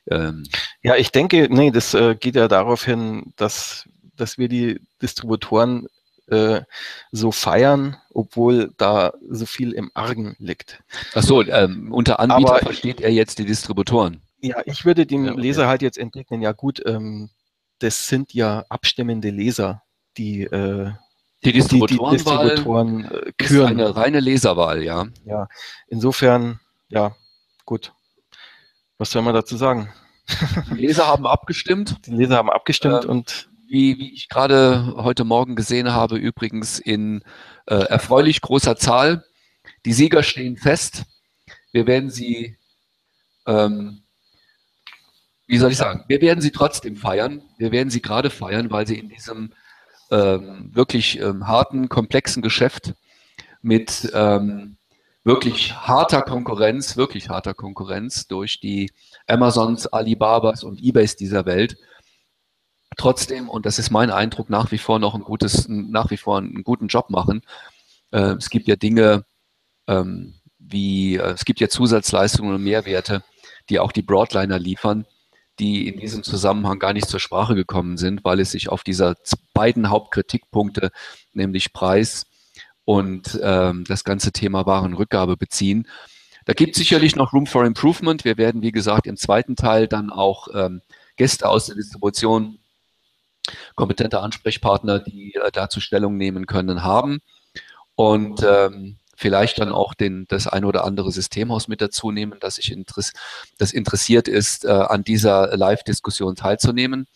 Ähm, 0.10 0.43
ja, 0.82 0.95
ich 0.95 1.12
denke, 1.12 1.47
nee, 1.51 1.69
das 1.69 1.93
äh, 1.93 2.15
geht 2.15 2.36
ja 2.36 2.47
darauf 2.47 2.84
hin, 2.84 3.34
dass, 3.36 3.88
dass 4.15 4.38
wir 4.38 4.47
die 4.47 4.80
Distributoren 5.01 5.88
äh, 6.27 6.61
so 7.11 7.31
feiern, 7.31 7.97
obwohl 8.13 8.73
da 8.77 9.13
so 9.29 9.45
viel 9.45 9.71
im 9.71 9.91
Argen 9.93 10.35
liegt. 10.39 10.83
Ach 11.13 11.23
so, 11.23 11.41
ähm, 11.43 11.91
unter 11.91 12.19
Anbieter 12.19 12.55
Aber, 12.55 12.59
versteht 12.59 13.01
er 13.01 13.11
jetzt 13.11 13.39
die 13.39 13.45
Distributoren. 13.45 14.21
Ja, 14.39 14.61
ich 14.65 14.85
würde 14.85 15.05
dem 15.05 15.25
ja, 15.25 15.31
okay. 15.31 15.41
Leser 15.41 15.67
halt 15.67 15.81
jetzt 15.81 15.97
entgegnen, 15.97 16.41
ja 16.41 16.51
gut, 16.51 16.81
ähm, 16.85 17.29
das 17.79 18.07
sind 18.07 18.33
ja 18.33 18.65
abstimmende 18.69 19.29
Leser, 19.29 19.83
die 20.17 20.43
äh, 20.43 20.91
die 21.43 21.51
Distributoren, 21.51 22.17
die, 22.17 22.23
die 22.23 22.23
Distributoren 22.23 23.05
äh, 23.05 23.31
küren. 23.37 23.79
Ist 23.79 23.85
eine 23.85 23.95
reine 23.95 24.19
Leserwahl, 24.19 24.83
ja. 24.83 25.05
Ja, 25.25 25.47
insofern, 25.87 26.59
ja, 26.89 27.15
gut. 27.65 27.93
Was 28.97 29.11
soll 29.11 29.21
man 29.21 29.35
dazu 29.35 29.57
sagen? 29.57 29.93
Die 30.71 30.87
Leser 30.87 31.07
haben 31.07 31.27
abgestimmt. 31.27 32.05
Die 32.05 32.11
Leser 32.11 32.37
haben 32.37 32.49
abgestimmt 32.49 33.05
ähm, 33.05 33.11
und 33.11 33.49
wie, 33.67 33.97
wie 33.97 34.13
ich 34.13 34.30
gerade 34.30 34.93
heute 34.97 35.23
Morgen 35.23 35.56
gesehen 35.56 35.91
habe, 35.91 36.17
übrigens 36.17 36.80
in 36.80 37.21
äh, 37.65 37.75
erfreulich 37.75 38.41
großer 38.41 38.77
Zahl. 38.77 39.25
Die 39.86 39.93
Sieger 39.93 40.23
stehen 40.23 40.58
fest. 40.58 41.03
Wir 41.71 41.86
werden 41.88 42.10
sie, 42.10 42.58
ähm, 43.45 44.03
wie 45.47 45.58
soll 45.58 45.71
ich 45.71 45.77
sagen, 45.77 46.03
wir 46.08 46.21
werden 46.21 46.41
sie 46.41 46.51
trotzdem 46.51 46.95
feiern. 46.95 47.41
Wir 47.58 47.71
werden 47.71 47.89
sie 47.89 48.01
gerade 48.01 48.30
feiern, 48.30 48.71
weil 48.71 48.88
sie 48.88 48.97
in 48.97 49.10
diesem 49.10 49.53
ähm, 50.12 50.69
wirklich 50.73 51.19
ähm, 51.19 51.47
harten, 51.47 51.89
komplexen 51.89 52.41
Geschäft 52.41 52.93
mit 53.62 54.10
ähm, 54.13 54.77
wirklich 55.23 55.75
harter 55.75 56.21
Konkurrenz, 56.21 56.95
wirklich 56.95 57.30
harter 57.30 57.53
Konkurrenz 57.53 58.27
durch 58.27 58.62
die 58.62 58.91
Amazons, 59.27 59.88
Alibabas 59.88 60.63
und 60.63 60.82
Ebays 60.82 61.17
dieser 61.17 61.45
Welt 61.45 61.77
trotzdem, 62.97 63.49
und 63.49 63.65
das 63.65 63.79
ist 63.79 63.91
mein 63.91 64.12
Eindruck, 64.12 64.49
nach 64.49 64.71
wie 64.71 64.77
vor 64.77 64.99
noch 64.99 65.15
ein 65.15 65.21
gutes, 65.21 65.67
nach 65.69 66.12
wie 66.12 66.17
vor 66.17 66.38
einen 66.38 66.63
guten 66.63 66.88
Job 66.88 67.10
machen. 67.10 67.41
Äh, 68.12 68.36
es 68.36 68.49
gibt 68.49 68.67
ja 68.67 68.75
Dinge 68.75 69.25
ähm, 69.88 70.36
wie, 70.60 71.15
äh, 71.15 71.31
es 71.31 71.45
gibt 71.45 71.60
ja 71.60 71.69
Zusatzleistungen 71.69 72.53
und 72.53 72.63
Mehrwerte, 72.63 73.23
die 73.69 73.79
auch 73.79 73.91
die 73.91 74.01
Broadliner 74.01 74.60
liefern, 74.60 75.05
die 75.60 75.88
in 75.88 75.99
diesem 75.99 76.23
Zusammenhang 76.23 76.79
gar 76.79 76.93
nicht 76.93 77.07
zur 77.07 77.19
Sprache 77.19 77.55
gekommen 77.55 77.97
sind, 77.97 78.23
weil 78.23 78.39
es 78.39 78.51
sich 78.51 78.69
auf 78.69 78.83
dieser 78.83 79.15
beiden 79.53 79.89
Hauptkritikpunkte, 79.89 80.91
nämlich 81.33 81.73
Preis 81.73 82.25
und 82.86 83.39
ähm, 83.41 83.83
das 83.88 84.03
ganze 84.03 84.31
Thema 84.31 84.65
Warenrückgabe 84.65 85.36
beziehen. 85.36 85.88
Da 86.45 86.53
gibt 86.53 86.75
es 86.75 86.77
sicherlich 86.77 87.15
noch 87.15 87.33
Room 87.33 87.45
for 87.45 87.65
Improvement. 87.65 88.23
Wir 88.23 88.38
werden, 88.38 88.62
wie 88.62 88.71
gesagt, 88.71 89.07
im 89.07 89.17
zweiten 89.17 89.55
Teil 89.55 89.88
dann 89.88 90.10
auch 90.10 90.47
ähm, 90.53 90.81
Gäste 91.17 91.49
aus 91.49 91.65
der 91.65 91.75
Distribution, 91.75 92.60
kompetente 93.75 94.19
Ansprechpartner, 94.19 94.99
die 94.99 95.36
äh, 95.36 95.51
dazu 95.51 95.79
Stellung 95.79 96.17
nehmen 96.17 96.45
können, 96.45 96.83
haben. 96.83 97.19
Und 97.95 98.43
ähm, 98.47 98.97
vielleicht 99.15 99.60
dann 99.60 99.71
auch 99.71 99.93
den, 99.95 100.25
das 100.27 100.47
ein 100.47 100.63
oder 100.63 100.86
andere 100.86 101.12
Systemhaus 101.12 101.67
mit 101.67 101.81
dazu 101.81 102.12
nehmen, 102.12 102.38
das 102.39 102.55
sich 102.55 102.71
interess 102.71 103.12
das 103.57 103.73
interessiert 103.73 104.27
ist, 104.27 104.65
äh, 104.65 104.69
an 104.69 105.03
dieser 105.03 105.57
Live-Diskussion 105.57 106.36
teilzunehmen. 106.36 107.07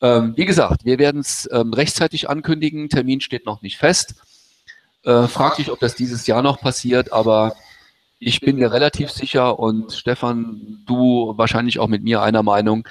Ähm, 0.00 0.34
wie 0.36 0.46
gesagt, 0.46 0.84
wir 0.84 0.98
werden 0.98 1.20
es 1.20 1.48
ähm, 1.52 1.72
rechtzeitig 1.72 2.28
ankündigen. 2.28 2.88
Termin 2.88 3.20
steht 3.20 3.46
noch 3.46 3.62
nicht 3.62 3.76
fest. 3.78 4.14
Äh, 5.04 5.28
frag 5.28 5.56
dich, 5.56 5.70
ob 5.70 5.78
das 5.78 5.94
dieses 5.94 6.26
Jahr 6.26 6.42
noch 6.42 6.60
passiert, 6.60 7.12
aber 7.12 7.54
ich 8.18 8.40
bin 8.40 8.56
mir 8.56 8.72
relativ 8.72 9.10
sicher 9.10 9.58
und 9.58 9.92
Stefan, 9.92 10.82
du 10.86 11.34
wahrscheinlich 11.36 11.78
auch 11.78 11.88
mit 11.88 12.02
mir 12.02 12.22
einer 12.22 12.42
Meinung, 12.42 12.88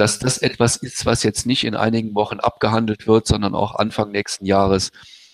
dass 0.00 0.18
das 0.18 0.38
etwas 0.38 0.76
ist, 0.76 1.04
was 1.04 1.22
jetzt 1.22 1.44
nicht 1.44 1.64
in 1.64 1.76
einigen 1.76 2.14
Wochen 2.14 2.40
abgehandelt 2.40 3.06
wird, 3.06 3.26
sondern 3.26 3.54
auch 3.54 3.74
Anfang 3.74 4.10
nächsten 4.10 4.46
Jahres 4.46 4.92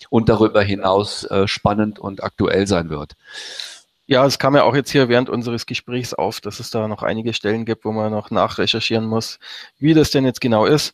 und 0.09 0.27
darüber 0.27 0.61
hinaus 0.61 1.23
äh, 1.23 1.47
spannend 1.47 1.99
und 1.99 2.21
aktuell 2.21 2.67
sein 2.67 2.89
wird. 2.89 3.13
Ja, 4.07 4.25
es 4.25 4.39
kam 4.39 4.55
ja 4.55 4.63
auch 4.63 4.75
jetzt 4.75 4.91
hier 4.91 5.07
während 5.07 5.29
unseres 5.29 5.65
Gesprächs 5.65 6.13
auf, 6.13 6.41
dass 6.41 6.59
es 6.59 6.69
da 6.69 6.89
noch 6.89 7.01
einige 7.01 7.33
Stellen 7.33 7.63
gibt, 7.63 7.85
wo 7.85 7.93
man 7.93 8.11
noch 8.11 8.29
nachrecherchieren 8.29 9.05
muss, 9.05 9.39
wie 9.79 9.93
das 9.93 10.11
denn 10.11 10.25
jetzt 10.25 10.41
genau 10.41 10.65
ist. 10.65 10.93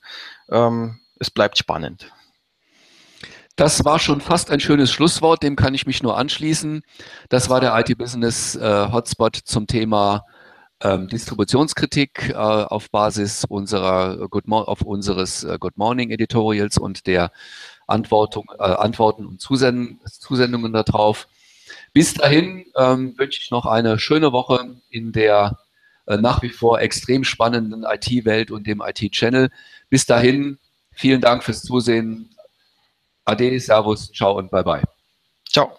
Ähm, 0.49 0.99
es 1.19 1.31
bleibt 1.31 1.57
spannend. 1.57 2.11
Das 3.55 3.85
war 3.85 3.97
schon 3.97 4.21
fast 4.21 4.51
ein 4.51 4.59
schönes 4.59 4.91
Schlusswort, 4.91 5.41
dem 5.41 5.55
kann 5.55 5.73
ich 5.73 5.87
mich 5.87 6.03
nur 6.03 6.17
anschließen. 6.17 6.83
Das 7.29 7.49
war 7.49 7.59
der 7.59 7.75
IT-Business 7.79 8.55
äh, 8.55 9.03
zum 9.45 9.65
Thema 9.65 10.25
ähm, 10.83 11.07
Distributionskritik 11.07 12.29
äh, 12.29 12.33
auf 12.33 12.91
Basis 12.91 13.45
unserer 13.45 14.27
Good 14.27 14.45
auf 14.49 14.81
unseres 14.81 15.43
äh, 15.43 15.57
Good 15.59 15.77
Morning 15.77 16.11
Editorials 16.11 16.77
und 16.77 17.07
der 17.07 17.31
Antwortung, 17.87 18.45
äh, 18.59 18.63
Antworten 18.63 19.25
und 19.25 19.41
Zusend 19.41 19.99
Zusendungen 20.09 20.73
darauf. 20.73 21.27
Bis 21.93 22.13
dahin 22.13 22.65
ähm, 22.75 23.17
wünsche 23.17 23.39
ich 23.41 23.51
noch 23.51 23.65
eine 23.65 23.97
schöne 23.97 24.31
Woche 24.31 24.75
in 24.89 25.11
der 25.11 25.57
äh, 26.05 26.17
nach 26.17 26.41
wie 26.41 26.49
vor 26.49 26.81
extrem 26.81 27.23
spannenden 27.23 27.83
IT-Welt 27.83 28.51
und 28.51 28.67
dem 28.67 28.81
IT-Channel. 28.85 29.49
Bis 29.89 30.05
dahin, 30.05 30.57
vielen 30.91 31.21
Dank 31.21 31.43
fürs 31.43 31.63
Zusehen. 31.63 32.29
Ade, 33.25 33.57
Servus, 33.59 34.11
ciao 34.11 34.37
und 34.37 34.51
bye 34.51 34.63
bye. 34.63 34.83
Ciao. 35.49 35.71